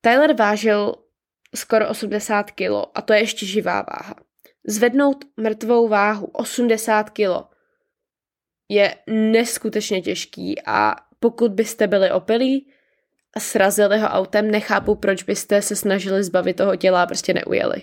Tyler 0.00 0.36
vážil 0.36 0.94
skoro 1.54 1.88
80 1.88 2.50
kilo 2.50 2.98
a 2.98 3.02
to 3.02 3.12
je 3.12 3.20
ještě 3.20 3.46
živá 3.46 3.84
váha. 3.90 4.14
Zvednout 4.66 5.24
mrtvou 5.36 5.88
váhu 5.88 6.26
80 6.26 7.10
kilo 7.10 7.49
je 8.70 8.94
neskutečně 9.06 10.02
těžký 10.02 10.62
a 10.66 10.96
pokud 11.20 11.52
byste 11.52 11.86
byli 11.86 12.10
opilí 12.10 12.72
a 13.34 13.40
srazili 13.40 13.98
ho 13.98 14.08
autem, 14.08 14.50
nechápu, 14.50 14.94
proč 14.94 15.22
byste 15.22 15.62
se 15.62 15.76
snažili 15.76 16.24
zbavit 16.24 16.56
toho 16.56 16.76
těla 16.76 17.02
a 17.02 17.06
prostě 17.06 17.34
neujeli. 17.34 17.82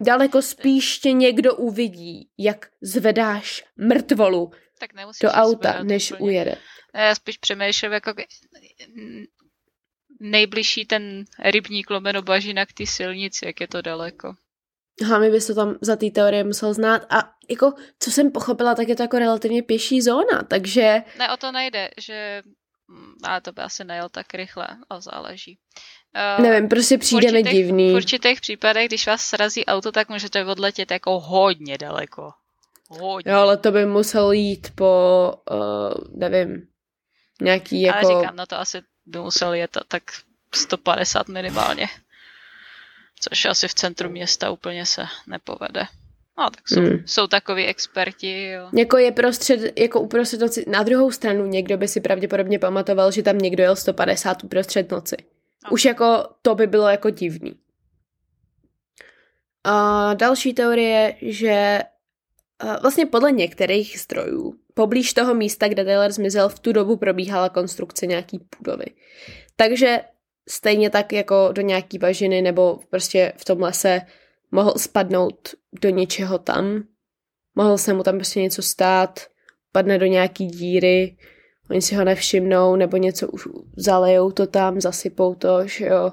Daleko 0.00 0.42
spíš 0.42 0.98
tě 0.98 1.12
někdo 1.12 1.54
uvidí, 1.54 2.30
jak 2.38 2.70
zvedáš 2.80 3.64
mrtvolu 3.76 4.50
tak 4.78 4.90
do 5.22 5.28
auta, 5.28 5.82
než 5.82 6.12
úplně. 6.12 6.24
ujede. 6.24 6.56
Já 6.94 7.14
spíš 7.14 7.38
přemýšlím, 7.38 7.92
jako 7.92 8.14
nejbližší 10.20 10.84
ten 10.84 11.24
rybník 11.44 11.90
lomeno 11.90 12.22
bažina 12.22 12.66
k 12.66 12.72
té 12.72 12.86
silnici, 12.86 13.46
jak 13.46 13.60
je 13.60 13.68
to 13.68 13.82
daleko. 13.82 14.34
Hlavně 15.02 15.30
bys 15.30 15.46
to 15.46 15.54
tam 15.54 15.78
za 15.80 15.96
té 15.96 16.10
teorie 16.10 16.44
musel 16.44 16.74
znát 16.74 17.06
a 17.10 17.30
jako, 17.50 17.72
co 17.98 18.10
jsem 18.10 18.32
pochopila, 18.32 18.74
tak 18.74 18.88
je 18.88 18.96
to 18.96 19.02
jako 19.02 19.18
relativně 19.18 19.62
pěší 19.62 20.02
zóna, 20.02 20.42
takže... 20.48 21.02
Ne, 21.18 21.32
o 21.32 21.36
to 21.36 21.52
nejde, 21.52 21.90
že 21.98 22.42
mm, 22.88 23.14
ale 23.22 23.40
to 23.40 23.52
by 23.52 23.62
asi 23.62 23.84
nejel 23.84 24.08
tak 24.08 24.34
rychle, 24.34 24.66
a 24.90 25.00
záleží. 25.00 25.58
Uh, 26.38 26.44
Nevím, 26.44 26.68
prostě 26.68 26.98
přijde 26.98 27.32
mi 27.32 27.42
divný. 27.42 27.92
V 27.92 27.96
určitých 27.96 28.40
případech, 28.40 28.88
když 28.88 29.06
vás 29.06 29.20
srazí 29.20 29.66
auto, 29.66 29.92
tak 29.92 30.08
můžete 30.08 30.44
odletět 30.44 30.90
jako 30.90 31.20
hodně 31.20 31.78
daleko. 31.78 32.30
Hodně. 32.88 33.32
Jo, 33.32 33.38
ale 33.38 33.56
to 33.56 33.72
by 33.72 33.86
musel 33.86 34.32
jít 34.32 34.68
po, 34.74 35.32
uh, 35.50 36.18
nevím, 36.18 36.66
nějaký 37.42 37.82
jako... 37.82 38.06
Ale 38.06 38.20
říkám, 38.20 38.36
no 38.36 38.46
to 38.46 38.58
asi 38.58 38.82
by 39.06 39.18
musel 39.18 39.54
jet 39.54 39.78
tak 39.88 40.02
150 40.54 41.28
minimálně 41.28 41.88
což 43.20 43.44
asi 43.44 43.68
v 43.68 43.74
centru 43.74 44.10
města 44.10 44.50
úplně 44.50 44.86
se 44.86 45.02
nepovede. 45.26 45.86
No, 46.38 46.50
tak 46.50 46.68
jsou, 46.68 46.80
hmm. 46.80 47.02
jsou 47.06 47.26
takový 47.26 47.64
experti, 47.64 48.48
jo. 48.48 48.68
Jako 48.72 48.98
je 48.98 49.12
prostřed, 49.12 49.78
jako 49.78 50.00
uprostřed 50.00 50.40
noci. 50.40 50.64
Na 50.68 50.82
druhou 50.82 51.10
stranu 51.10 51.46
někdo 51.46 51.76
by 51.76 51.88
si 51.88 52.00
pravděpodobně 52.00 52.58
pamatoval, 52.58 53.10
že 53.10 53.22
tam 53.22 53.38
někdo 53.38 53.62
jel 53.62 53.76
150 53.76 54.44
uprostřed 54.44 54.90
noci. 54.90 55.16
No. 55.64 55.70
Už 55.70 55.84
jako 55.84 56.28
to 56.42 56.54
by 56.54 56.66
bylo 56.66 56.88
jako 56.88 57.10
divný. 57.10 57.54
A 59.64 60.14
další 60.14 60.54
teorie, 60.54 61.16
že 61.22 61.80
vlastně 62.82 63.06
podle 63.06 63.32
některých 63.32 64.00
zdrojů 64.00 64.54
poblíž 64.74 65.12
toho 65.12 65.34
místa, 65.34 65.68
kde 65.68 65.84
Taylor 65.84 66.12
zmizel, 66.12 66.48
v 66.48 66.58
tu 66.58 66.72
dobu 66.72 66.96
probíhala 66.96 67.48
konstrukce 67.48 68.06
nějaký 68.06 68.40
budovy. 68.58 68.84
Takže 69.56 70.00
stejně 70.48 70.90
tak 70.90 71.12
jako 71.12 71.48
do 71.52 71.62
nějaký 71.62 71.98
bažiny 71.98 72.42
nebo 72.42 72.78
prostě 72.90 73.32
v 73.36 73.44
tom 73.44 73.62
lese 73.62 74.00
mohl 74.50 74.74
spadnout 74.76 75.54
do 75.82 75.88
něčeho 75.88 76.38
tam. 76.38 76.84
Mohl 77.54 77.78
se 77.78 77.92
mu 77.92 78.02
tam 78.02 78.14
prostě 78.14 78.40
něco 78.40 78.62
stát, 78.62 79.20
padne 79.72 79.98
do 79.98 80.06
nějaký 80.06 80.46
díry, 80.46 81.16
oni 81.70 81.82
si 81.82 81.94
ho 81.94 82.04
nevšimnou, 82.04 82.76
nebo 82.76 82.96
něco 82.96 83.28
už 83.28 83.48
zalejou 83.76 84.30
to 84.30 84.46
tam, 84.46 84.80
zasypou 84.80 85.34
to, 85.34 85.66
že 85.66 85.86
jo. 85.86 86.12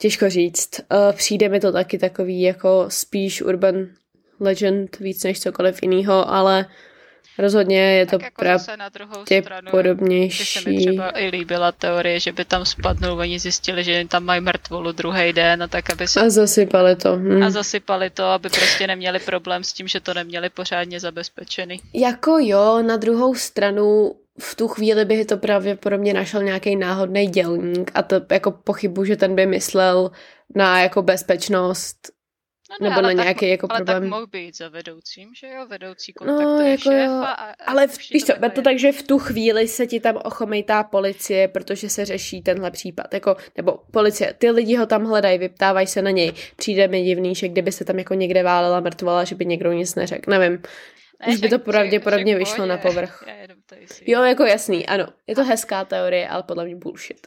Těžko 0.00 0.30
říct. 0.30 0.80
Uh, 0.80 1.16
přijde 1.16 1.48
mi 1.48 1.60
to 1.60 1.72
taky 1.72 1.98
takový 1.98 2.42
jako 2.42 2.84
spíš 2.88 3.42
urban 3.42 3.74
legend 4.40 4.98
víc 4.98 5.24
než 5.24 5.40
cokoliv 5.40 5.82
jiného, 5.82 6.30
ale 6.30 6.66
Rozhodně 7.38 7.80
je 7.80 8.06
to 8.06 8.18
jako 8.22 8.42
pravděpodobnější. 9.42 10.44
se 10.44 10.70
mi 10.70 10.76
třeba 10.86 11.18
i 11.18 11.28
líbila 11.28 11.72
teorie, 11.72 12.20
že 12.20 12.32
by 12.32 12.44
tam 12.44 12.64
spadnul, 12.64 13.18
oni 13.18 13.38
zjistili, 13.38 13.84
že 13.84 14.04
tam 14.08 14.24
mají 14.24 14.40
mrtvolu 14.40 14.92
druhý 14.92 15.32
den 15.32 15.62
a 15.62 15.68
tak, 15.68 15.90
aby 15.90 16.08
se... 16.08 16.20
A 16.20 16.30
zasypali 16.30 16.96
to. 16.96 17.16
Hm. 17.16 17.42
A 17.42 17.50
zasypali 17.50 18.10
to, 18.10 18.24
aby 18.24 18.48
prostě 18.48 18.86
neměli 18.86 19.18
problém 19.18 19.64
s 19.64 19.72
tím, 19.72 19.88
že 19.88 20.00
to 20.00 20.14
neměli 20.14 20.50
pořádně 20.50 21.00
zabezpečený. 21.00 21.80
Jako 21.94 22.38
jo, 22.40 22.82
na 22.82 22.96
druhou 22.96 23.34
stranu 23.34 24.12
v 24.40 24.54
tu 24.54 24.68
chvíli 24.68 25.04
by 25.04 25.24
to 25.24 25.36
pravděpodobně 25.36 26.14
našel 26.14 26.42
nějaký 26.42 26.76
náhodný 26.76 27.26
dělník 27.26 27.90
a 27.94 28.02
to 28.02 28.20
jako 28.30 28.50
pochybu, 28.50 29.04
že 29.04 29.16
ten 29.16 29.34
by 29.34 29.46
myslel 29.46 30.10
na 30.54 30.80
jako 30.82 31.02
bezpečnost 31.02 32.17
No 32.80 32.88
nebo 32.88 33.00
na 33.00 33.06
ale 33.08 33.14
nějaký 33.14 33.40
tak, 33.40 33.48
jako 33.48 33.66
ale 33.70 33.78
problém. 33.78 34.02
tak 34.02 34.10
mohl 34.10 34.26
být 34.26 34.56
za 34.56 34.68
vedoucím, 34.68 35.34
že 35.34 35.46
jo? 35.48 35.66
Vedoucí 35.66 36.12
No, 36.20 36.26
kontaktuje 36.26 36.70
jako 36.70 36.82
šéfa. 36.82 37.04
jo. 37.04 37.12
A, 37.12 37.32
a 37.32 37.52
Ale 37.66 37.86
v, 37.86 37.98
víš 38.12 38.22
to 38.22 38.32
to 38.54 38.62
tak, 38.62 38.78
že 38.78 38.92
v 38.92 39.02
tu 39.02 39.18
chvíli 39.18 39.68
se 39.68 39.86
ti 39.86 40.00
tam 40.00 40.16
ochomejtá 40.24 40.82
policie, 40.84 41.48
protože 41.48 41.88
se 41.88 42.04
řeší 42.04 42.42
tenhle 42.42 42.70
případ. 42.70 43.14
Jako, 43.14 43.36
nebo 43.56 43.78
policie, 43.90 44.34
ty 44.38 44.50
lidi 44.50 44.76
ho 44.76 44.86
tam 44.86 45.04
hledají, 45.04 45.38
vyptávají 45.38 45.86
se 45.86 46.02
na 46.02 46.10
něj. 46.10 46.32
Přijde 46.56 46.88
mi 46.88 47.02
divný, 47.02 47.34
že 47.34 47.48
kdyby 47.48 47.72
se 47.72 47.84
tam 47.84 47.98
jako 47.98 48.14
někde 48.14 48.42
válela 48.42 48.80
mrtvola, 48.80 49.24
že 49.24 49.34
by 49.34 49.46
někdo 49.46 49.72
nic 49.72 49.94
neřekl. 49.94 50.30
Nevím. 50.30 50.62
Ne, 51.26 51.34
už 51.34 51.40
by 51.40 51.48
to 51.48 51.58
pravděpodobně 51.58 52.36
vyšlo 52.36 52.66
na 52.66 52.76
povrch. 52.76 53.24
Jo, 54.06 54.22
jako 54.22 54.44
jasný, 54.44 54.86
ano. 54.86 55.06
Je 55.26 55.34
to 55.34 55.44
hezká 55.44 55.84
teorie, 55.84 56.28
ale 56.28 56.42
podle 56.42 56.64
mě 56.64 56.76
bullshit. 56.76 57.26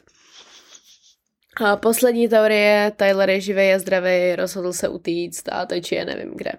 A 1.60 1.76
poslední 1.76 2.28
teorie, 2.28 2.92
Tyler 2.96 3.30
je 3.30 3.40
živý 3.40 3.72
a 3.72 3.78
zdravý, 3.78 4.36
rozhodl 4.36 4.72
se 4.72 4.88
utíct 4.88 5.48
a 5.52 5.66
teď 5.66 5.92
je 5.92 6.04
nevím 6.04 6.32
kde. 6.34 6.52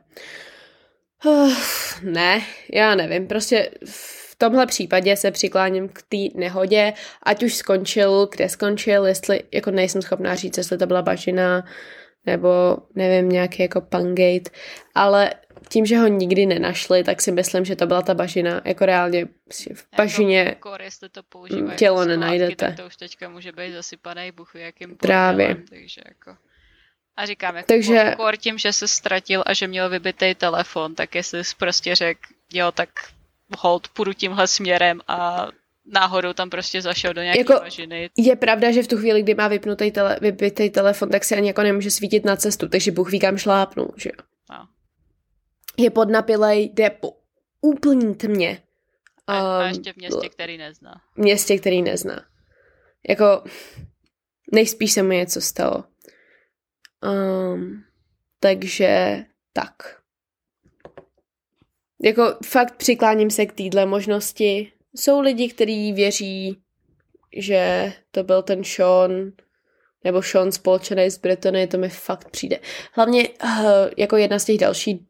Uf, 1.26 2.02
ne, 2.04 2.42
já 2.74 2.96
nevím, 2.96 3.28
prostě 3.28 3.70
v 3.86 4.36
tomhle 4.38 4.66
případě 4.66 5.16
se 5.16 5.32
přikláním 5.32 5.90
k 5.90 6.02
té 6.02 6.40
nehodě, 6.40 6.94
ať 7.24 7.44
už 7.44 7.56
skončil, 7.56 8.30
kde 8.36 8.50
skončil, 8.50 9.06
jestli, 9.06 9.44
jako 9.52 9.72
nejsem 9.72 10.02
schopná 10.02 10.36
říct, 10.36 10.58
jestli 10.58 10.78
to 10.78 10.86
byla 10.86 11.02
bažina, 11.02 11.64
nebo 12.26 12.78
nevím, 12.96 13.30
nějaký 13.30 13.62
jako 13.62 13.82
pangate, 13.82 14.52
ale 14.96 15.34
tím, 15.74 15.86
že 15.86 15.98
ho 15.98 16.08
nikdy 16.08 16.46
nenašli, 16.46 17.04
tak 17.04 17.22
si 17.22 17.32
myslím, 17.32 17.66
že 17.66 17.76
to 17.76 17.88
byla 17.88 18.02
ta 18.02 18.14
bažina, 18.14 18.62
jako 18.66 18.86
reálně 18.86 19.26
v 19.76 19.88
bažině 19.98 20.40
Jako, 20.40 20.70
kor, 20.70 20.82
jestli 20.82 21.10
to 21.10 21.24
používají 21.24 21.78
tělo 21.78 22.00
jako 22.00 22.04
skládky, 22.04 22.20
nenajdete. 22.20 22.68
Tak 22.68 22.78
to 22.78 22.86
už 22.86 22.96
teďka 22.96 23.30
může 23.30 23.52
být 23.52 23.74
zasypaný 23.74 24.32
buch 24.32 24.54
ví 24.54 24.62
jakým 24.62 24.96
Právě. 24.98 25.56
takže 25.70 26.02
jako... 26.08 26.38
A 27.18 27.26
říkám, 27.26 27.56
jako 27.56 27.68
Takže- 27.68 27.96
takže... 27.96 28.16
kor 28.16 28.38
tím, 28.38 28.58
že 28.58 28.74
se 28.74 28.88
ztratil 28.88 29.44
a 29.46 29.54
že 29.54 29.68
měl 29.68 29.90
vybitý 29.90 30.36
telefon, 30.36 30.96
tak 30.96 31.16
jestli 31.16 31.44
jsi 31.44 31.56
prostě 31.60 31.96
řekl, 31.96 32.22
jo, 32.54 32.72
tak 32.72 32.90
hold, 33.58 33.88
půjdu 33.88 34.14
tímhle 34.14 34.48
směrem 34.48 35.02
a 35.08 35.48
náhodou 35.86 36.34
tam 36.34 36.50
prostě 36.50 36.82
zašel 36.82 37.14
do 37.14 37.22
nějaké 37.22 37.40
Jako- 37.40 37.54
jako... 37.54 37.64
bažiny. 37.64 38.10
Je 38.18 38.36
pravda, 38.36 38.72
že 38.72 38.84
v 38.84 38.88
tu 38.88 38.98
chvíli, 38.98 39.22
kdy 39.22 39.34
má 39.36 39.48
vypnutý 39.48 39.92
tele, 39.92 40.18
vypnutý 40.22 40.70
telefon, 40.70 41.10
tak 41.10 41.24
se 41.24 41.36
ani 41.36 41.48
jako 41.48 41.62
nemůže 41.64 41.92
svítit 41.92 42.26
na 42.26 42.36
cestu, 42.36 42.68
takže 42.70 42.92
Bůh 42.92 43.12
ví, 43.12 43.20
kam 43.20 43.38
šlápnul, 43.38 43.94
že 43.98 44.10
jo. 44.10 44.26
No. 44.52 44.68
Je 45.78 45.90
podnapilej, 45.90 46.70
jde 46.74 46.90
po 46.90 47.18
úplný 47.62 48.16
tmě. 48.16 48.62
A, 49.28 49.40
a 49.40 49.62
Um, 49.62 49.68
ještě 49.68 49.94
v 49.94 49.98
městě, 49.98 50.30
který 50.30 50.58
nezná. 50.58 51.02
městě, 51.16 51.58
který 51.58 51.82
nezná. 51.82 52.26
Jako, 53.10 53.44
nejspíš 54.52 54.92
se 54.92 55.04
mu 55.04 55.10
něco 55.10 55.42
stalo. 55.42 55.84
Um, 57.04 57.84
takže 58.40 59.24
tak. 59.54 59.74
Jako 62.04 62.36
fakt 62.46 62.76
přikláním 62.78 63.30
se 63.30 63.46
k 63.46 63.54
téhle 63.54 63.86
možnosti. 63.86 64.72
Jsou 64.96 65.20
lidi, 65.22 65.50
kteří 65.50 65.94
věří, 65.94 66.62
že 67.38 67.94
to 68.12 68.24
byl 68.24 68.44
ten 68.44 68.64
Sean, 68.64 69.32
nebo 70.04 70.22
Sean 70.22 70.52
spolčený 70.52 71.10
z 71.10 71.18
Britony, 71.18 71.68
to 71.68 71.78
mi 71.78 71.90
fakt 71.90 72.30
přijde. 72.30 72.60
Hlavně 72.94 73.30
uh, 73.30 73.60
jako 73.98 74.18
jedna 74.18 74.40
z 74.40 74.46
těch 74.46 74.58
dalších 74.58 75.02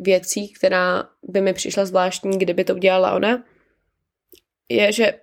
věcí, 0.00 0.52
která 0.52 1.08
by 1.22 1.40
mi 1.40 1.52
přišla 1.52 1.84
zvláštní, 1.84 2.38
kdyby 2.38 2.64
to 2.64 2.74
udělala 2.74 3.12
ona, 3.12 3.44
je, 4.68 4.92
že 4.92 5.20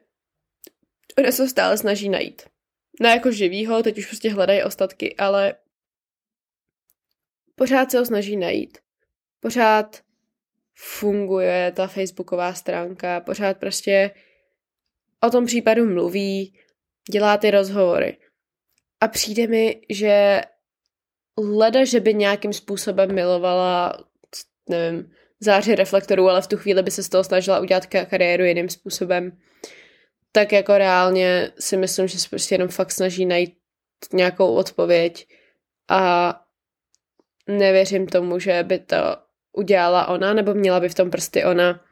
ona 1.18 1.32
se 1.32 1.50
stále 1.50 1.78
snaží 1.78 2.10
najít. 2.10 2.42
Ne 3.00 3.10
jako 3.10 3.32
živýho, 3.32 3.84
teď 3.84 3.98
už 3.98 4.06
prostě 4.06 4.34
hledají 4.34 4.64
ostatky, 4.64 5.16
ale 5.16 5.56
pořád 7.56 7.92
se 7.92 8.00
ho 8.00 8.06
snaží 8.06 8.38
najít. 8.38 8.78
Pořád 9.40 10.02
funguje 10.76 11.72
ta 11.76 11.88
facebooková 11.88 12.54
stránka, 12.54 13.20
pořád 13.20 13.58
prostě 13.58 14.12
o 15.24 15.30
tom 15.30 15.46
případu 15.46 15.86
mluví, 15.86 16.60
dělá 17.12 17.38
ty 17.38 17.52
rozhovory. 17.52 18.18
A 19.02 19.08
přijde 19.08 19.48
mi, 19.48 19.82
že 19.90 20.42
leda, 21.38 21.86
že 21.86 22.00
by 22.00 22.14
nějakým 22.14 22.54
způsobem 22.54 23.16
milovala, 23.16 24.04
nevím, 24.70 25.12
záři 25.40 25.76
reflektorů, 25.76 26.30
ale 26.30 26.42
v 26.42 26.48
tu 26.48 26.58
chvíli 26.58 26.84
by 26.84 26.92
se 26.92 27.04
z 27.04 27.10
toho 27.10 27.24
snažila 27.24 27.60
udělat 27.60 27.86
ka- 27.86 28.06
kariéru 28.06 28.44
jiným 28.44 28.70
způsobem, 28.70 29.38
tak 30.32 30.52
jako 30.52 30.78
reálně 30.78 31.52
si 31.60 31.78
myslím, 31.78 32.08
že 32.08 32.20
se 32.20 32.30
prostě 32.30 32.56
jenom 32.56 32.68
fakt 32.68 32.92
snaží 32.92 33.26
najít 33.26 33.58
nějakou 34.14 34.56
odpověď 34.56 35.28
a 35.90 36.34
nevěřím 37.48 38.08
tomu, 38.08 38.40
že 38.40 38.64
by 38.64 38.80
to 38.80 39.18
udělala 39.54 40.08
ona, 40.08 40.34
nebo 40.34 40.54
měla 40.54 40.80
by 40.80 40.90
v 40.90 40.96
tom 40.96 41.12
prsty 41.12 41.46
ona, 41.46 41.86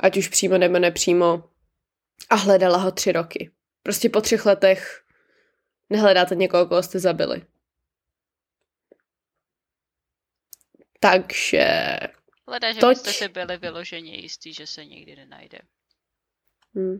ať 0.00 0.16
už 0.16 0.28
přímo 0.28 0.58
nebo 0.58 0.78
nepřímo, 0.78 1.44
a 2.30 2.34
hledala 2.34 2.78
ho 2.78 2.90
tři 2.90 3.12
roky. 3.12 3.50
Prostě 3.82 4.08
po 4.08 4.20
třech 4.20 4.46
letech 4.46 5.02
nehledáte 5.90 6.34
někoho, 6.34 6.66
koho 6.66 6.82
jste 6.82 6.98
zabili. 6.98 7.42
Takže... 11.10 11.96
Hleda, 12.48 12.72
že 12.72 12.80
Toť. 12.80 12.88
byste 12.96 13.12
si 13.12 13.28
byli 13.28 13.56
vyloženě 13.56 14.14
jistý, 14.16 14.52
že 14.52 14.66
se 14.66 14.84
nikdy 14.84 15.16
nenajde. 15.16 15.58
Hm. 16.74 16.98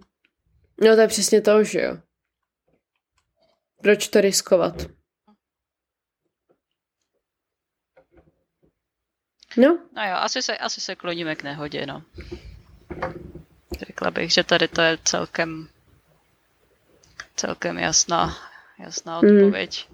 No 0.80 0.94
to 0.94 1.00
je 1.00 1.08
přesně 1.08 1.40
to, 1.40 1.64
že 1.64 1.80
jo. 1.80 1.98
Proč 3.82 4.08
to 4.08 4.20
riskovat? 4.20 4.74
No, 9.56 9.78
No 9.96 10.02
jo, 10.08 10.14
asi 10.14 10.42
se, 10.42 10.58
asi 10.58 10.80
se 10.80 10.96
kloníme 10.96 11.36
k 11.36 11.42
nehodě, 11.42 11.86
no. 11.86 12.02
Řekla 13.78 14.10
bych, 14.10 14.32
že 14.32 14.44
tady 14.44 14.68
to 14.68 14.80
je 14.82 14.98
celkem 15.04 15.68
celkem 17.36 17.78
jasná, 17.78 18.36
jasná 18.78 19.20
Mhm. 19.20 19.36
odpověď. 19.36 19.88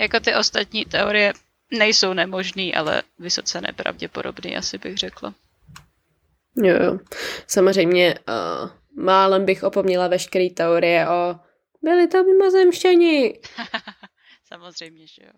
Jako 0.00 0.20
ty 0.20 0.34
ostatní 0.34 0.84
teorie 0.84 1.32
nejsou 1.72 2.12
nemožný, 2.12 2.74
ale 2.74 3.02
vysoce 3.18 3.60
nepravděpodobný, 3.60 4.56
asi 4.56 4.78
bych 4.78 4.98
řekla. 4.98 5.34
jo, 6.56 6.82
jo. 6.82 6.98
Samozřejmě 7.46 8.14
uh, 8.28 8.70
málem 9.04 9.44
bych 9.44 9.62
opomněla 9.62 10.08
veškeré 10.08 10.50
teorie 10.50 11.08
o 11.08 11.36
byli 11.82 12.08
tam 12.08 12.26
mimozemšťani. 12.26 13.40
Samozřejmě, 14.48 15.06
že 15.06 15.22
jo. 15.22 15.32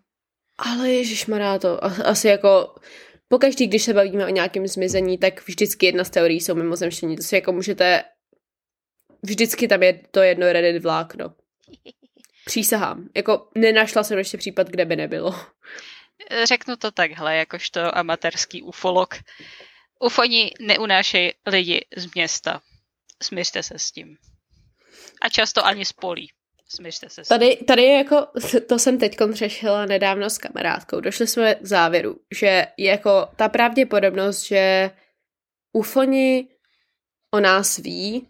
Ale 0.58 0.90
ježišmará 0.90 1.58
to, 1.58 1.84
asi 1.84 2.28
jako 2.28 2.74
pokaždý, 3.28 3.66
když 3.66 3.82
se 3.82 3.94
bavíme 3.94 4.26
o 4.26 4.28
nějakém 4.28 4.66
zmizení, 4.66 5.18
tak 5.18 5.46
vždycky 5.46 5.86
jedna 5.86 6.04
z 6.04 6.10
teorií 6.10 6.40
jsou 6.40 6.54
mimozemštění. 6.54 7.16
To 7.16 7.22
si 7.22 7.34
jako 7.34 7.52
můžete, 7.52 8.04
vždycky 9.22 9.68
tam 9.68 9.82
je 9.82 10.00
to 10.10 10.22
jedno 10.22 10.52
Reddit 10.52 10.82
vlákno. 10.82 11.34
Přísahám. 12.44 13.08
Jako 13.16 13.48
nenašla 13.54 14.02
jsem 14.02 14.18
ještě 14.18 14.38
případ, 14.38 14.68
kde 14.68 14.84
by 14.84 14.96
nebylo. 14.96 15.34
Řeknu 16.44 16.76
to 16.76 16.90
takhle, 16.90 17.36
jakožto 17.36 17.98
amatérský 17.98 18.62
ufolog. 18.62 19.14
Ufoni 20.00 20.52
neunášejí 20.60 21.32
lidi 21.46 21.86
z 21.96 22.14
města. 22.14 22.60
Směřte 23.22 23.62
se 23.62 23.78
s 23.78 23.92
tím. 23.92 24.16
A 25.22 25.28
často 25.28 25.66
ani 25.66 25.84
z 25.84 25.92
polí. 25.92 26.30
Směřte 26.68 27.08
se 27.08 27.24
s 27.24 27.28
tím. 27.28 27.38
Tady, 27.38 27.56
tady 27.56 27.82
je 27.82 27.96
jako, 27.96 28.26
to 28.68 28.78
jsem 28.78 28.98
teď 28.98 29.16
řešila 29.32 29.86
nedávno 29.86 30.30
s 30.30 30.38
kamarádkou. 30.38 31.00
Došli 31.00 31.26
jsme 31.26 31.54
k 31.54 31.66
závěru, 31.66 32.20
že 32.34 32.66
je 32.76 32.90
jako 32.90 33.28
ta 33.36 33.48
pravděpodobnost, 33.48 34.46
že 34.46 34.90
ufoni 35.72 36.48
o 37.30 37.40
nás 37.40 37.76
ví, 37.76 38.28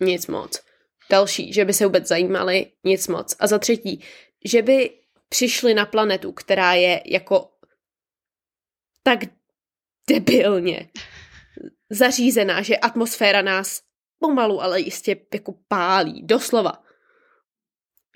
nic 0.00 0.26
moc. 0.26 0.60
Další, 1.10 1.52
že 1.52 1.64
by 1.64 1.72
se 1.72 1.84
vůbec 1.84 2.08
zajímali, 2.08 2.66
nic 2.84 3.08
moc. 3.08 3.36
A 3.38 3.46
za 3.46 3.58
třetí, 3.58 4.04
že 4.44 4.62
by 4.62 4.90
přišli 5.28 5.74
na 5.74 5.86
planetu, 5.86 6.32
která 6.32 6.74
je 6.74 7.02
jako 7.06 7.50
tak 9.02 9.18
debilně 10.08 10.90
zařízená, 11.90 12.62
že 12.62 12.76
atmosféra 12.76 13.42
nás 13.42 13.82
pomalu, 14.18 14.62
ale 14.62 14.80
jistě 14.80 15.16
jako 15.32 15.54
pálí, 15.68 16.22
doslova 16.22 16.84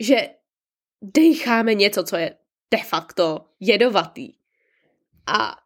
že 0.00 0.28
decháme 1.02 1.74
něco, 1.74 2.04
co 2.04 2.16
je 2.16 2.36
de 2.70 2.78
facto 2.78 3.50
jedovatý. 3.60 4.32
A 5.26 5.56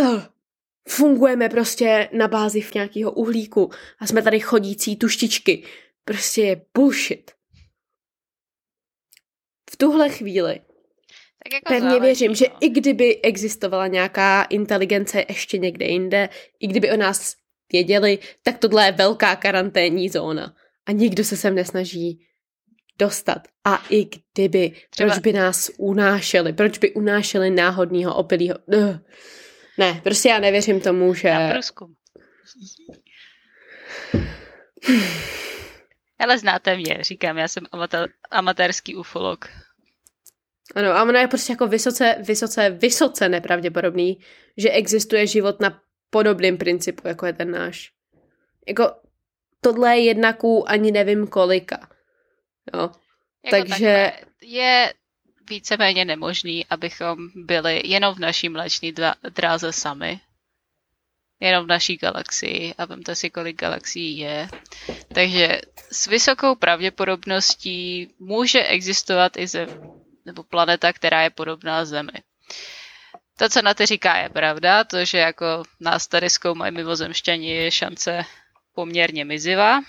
uh, 0.00 0.22
fungujeme 0.88 1.48
prostě 1.48 2.08
na 2.12 2.28
bázi 2.28 2.60
v 2.60 2.74
nějakého 2.74 3.12
uhlíku 3.12 3.70
a 3.98 4.06
jsme 4.06 4.22
tady 4.22 4.40
chodící 4.40 4.96
tuštičky. 4.96 5.64
Prostě 6.04 6.42
je 6.42 6.62
bullshit. 6.74 7.30
V 9.74 9.76
tuhle 9.76 10.08
chvíli 10.08 10.60
tak 11.44 11.52
jako 11.52 11.72
pevně 11.72 11.90
záleží, 11.90 12.00
věřím, 12.00 12.34
že 12.34 12.44
no. 12.50 12.56
i 12.60 12.68
kdyby 12.68 13.22
existovala 13.22 13.86
nějaká 13.86 14.42
inteligence 14.42 15.24
ještě 15.28 15.58
někde 15.58 15.86
jinde, 15.86 16.28
i 16.60 16.66
kdyby 16.66 16.90
o 16.90 16.96
nás 16.96 17.36
věděli, 17.72 18.18
tak 18.42 18.58
tohle 18.58 18.86
je 18.86 18.92
velká 18.92 19.36
karanténní 19.36 20.08
zóna. 20.08 20.54
A 20.86 20.92
nikdo 20.92 21.24
se 21.24 21.36
sem 21.36 21.54
nesnaží 21.54 22.26
dostat. 22.98 23.42
A 23.64 23.84
i 23.90 24.04
kdyby, 24.04 24.72
Třeba... 24.90 25.10
proč 25.10 25.22
by 25.22 25.32
nás 25.32 25.70
unášeli? 25.78 26.52
Proč 26.52 26.78
by 26.78 26.94
unášeli 26.94 27.50
náhodního 27.50 28.16
opilýho? 28.16 28.58
Uh. 28.66 28.98
Ne, 29.78 30.00
prostě 30.04 30.28
já 30.28 30.38
nevěřím 30.38 30.80
tomu, 30.80 31.14
že... 31.14 31.30
Na 31.30 31.50
průzkum. 31.50 31.94
Ale 36.18 36.38
znáte 36.38 36.76
mě, 36.76 36.98
říkám, 37.00 37.38
já 37.38 37.48
jsem 37.48 37.64
amatér, 37.72 38.08
amatérský 38.30 38.96
ufolog. 38.96 39.48
Ano, 40.74 40.90
a 40.90 41.02
ono 41.02 41.18
je 41.18 41.28
prostě 41.28 41.52
jako 41.52 41.66
vysoce, 41.66 42.16
vysoce, 42.20 42.70
vysoce 42.70 43.28
nepravděpodobný, 43.28 44.18
že 44.56 44.70
existuje 44.70 45.26
život 45.26 45.60
na 45.60 45.80
podobném 46.10 46.58
principu, 46.58 47.08
jako 47.08 47.26
je 47.26 47.32
ten 47.32 47.50
náš. 47.50 47.92
Jako 48.68 48.92
tohle 49.60 49.96
je 49.96 50.04
jednaků 50.04 50.70
ani 50.70 50.92
nevím 50.92 51.26
kolika. 51.26 51.88
Jo. 52.74 52.80
Jako 53.44 53.56
Takže... 53.68 54.12
Je 54.42 54.94
víceméně 55.50 56.04
nemožný, 56.04 56.66
abychom 56.70 57.16
byli 57.34 57.82
jenom 57.84 58.14
v 58.14 58.18
naší 58.18 58.48
mléční 58.48 58.94
dráze 59.30 59.72
sami. 59.72 60.20
Jenom 61.40 61.64
v 61.64 61.68
naší 61.68 61.96
galaxii 61.96 62.74
a 62.78 62.84
vemte 62.84 63.14
si, 63.14 63.30
kolik 63.30 63.60
galaxií 63.60 64.18
je. 64.18 64.48
Takže 65.14 65.60
s 65.92 66.06
vysokou 66.06 66.54
pravděpodobností 66.54 68.10
může 68.18 68.62
existovat 68.62 69.36
i 69.36 69.46
zem, 69.46 69.68
nebo 70.24 70.42
planeta, 70.42 70.92
která 70.92 71.22
je 71.22 71.30
podobná 71.30 71.84
Zemi. 71.84 72.22
To, 73.36 73.48
co 73.48 73.62
na 73.62 73.74
to 73.74 73.86
říká, 73.86 74.16
je 74.16 74.28
pravda, 74.28 74.84
to, 74.84 75.04
že 75.04 75.18
jako 75.18 75.62
nás 75.80 76.06
tady 76.06 76.30
zkoumají 76.30 76.74
mimozemšťani, 76.74 77.50
je 77.50 77.70
šance 77.70 78.24
poměrně 78.74 79.24
mizivá. 79.24 79.80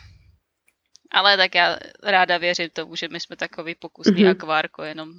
Ale 1.11 1.37
tak 1.37 1.55
já 1.55 1.77
ráda 2.03 2.37
věřím 2.37 2.69
tomu, 2.69 2.95
že 2.95 3.07
my 3.07 3.19
jsme 3.19 3.35
takový 3.35 3.75
pokusný 3.75 4.13
mm-hmm. 4.13 4.31
akvárko 4.31 4.83
jenom. 4.83 5.13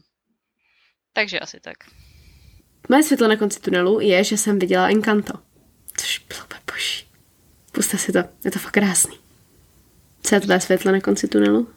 Takže 1.12 1.40
asi 1.40 1.60
tak. 1.60 1.76
Moje 2.88 3.02
světlo 3.02 3.28
na 3.28 3.36
konci 3.36 3.60
tunelu 3.60 4.00
je, 4.00 4.24
že 4.24 4.36
jsem 4.36 4.58
viděla 4.58 4.88
Encanto. 4.88 5.32
Což 5.96 6.18
bylo 6.18 6.40
boží. 6.72 7.06
Puste 7.72 7.98
si 7.98 8.12
to, 8.12 8.18
je 8.44 8.50
to 8.50 8.58
fakt 8.58 8.72
krásný. 8.72 9.18
Co 10.22 10.34
je 10.34 10.40
tvé 10.40 10.60
světlo 10.60 10.92
na 10.92 11.00
konci 11.00 11.28
tunelu? 11.28 11.75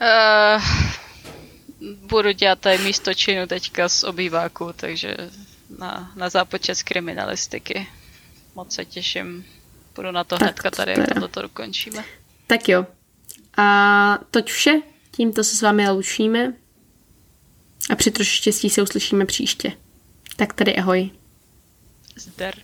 Uh, 0.00 0.62
budu 2.08 2.32
dělat 2.32 2.58
tady 2.58 2.78
místo 2.78 3.14
činu 3.14 3.46
teďka 3.46 3.88
z 3.88 4.04
obýváku, 4.04 4.72
takže 4.76 5.16
na, 5.78 6.12
na 6.16 6.28
zápočet 6.28 6.82
kriminalistiky. 6.82 7.86
Moc 8.54 8.74
se 8.74 8.84
těším. 8.84 9.44
Budu 9.94 10.10
na 10.10 10.24
to 10.24 10.38
tak, 10.38 10.42
hnedka 10.42 10.70
tady, 10.70 10.90
jak 10.90 11.30
to 11.30 11.42
dokončíme. 11.42 12.04
Tak 12.46 12.68
jo. 12.68 12.86
A 13.56 14.18
toť 14.30 14.50
vše. 14.50 14.72
Tímto 15.10 15.44
se 15.44 15.56
s 15.56 15.62
vámi 15.62 15.88
loučíme. 15.88 16.52
A 17.90 17.96
při 17.96 18.10
troši 18.10 18.36
štěstí 18.36 18.70
se 18.70 18.82
uslyšíme 18.82 19.26
příště. 19.26 19.72
Tak 20.36 20.52
tady 20.52 20.76
ahoj. 20.76 21.10
Zdar. 22.16 22.54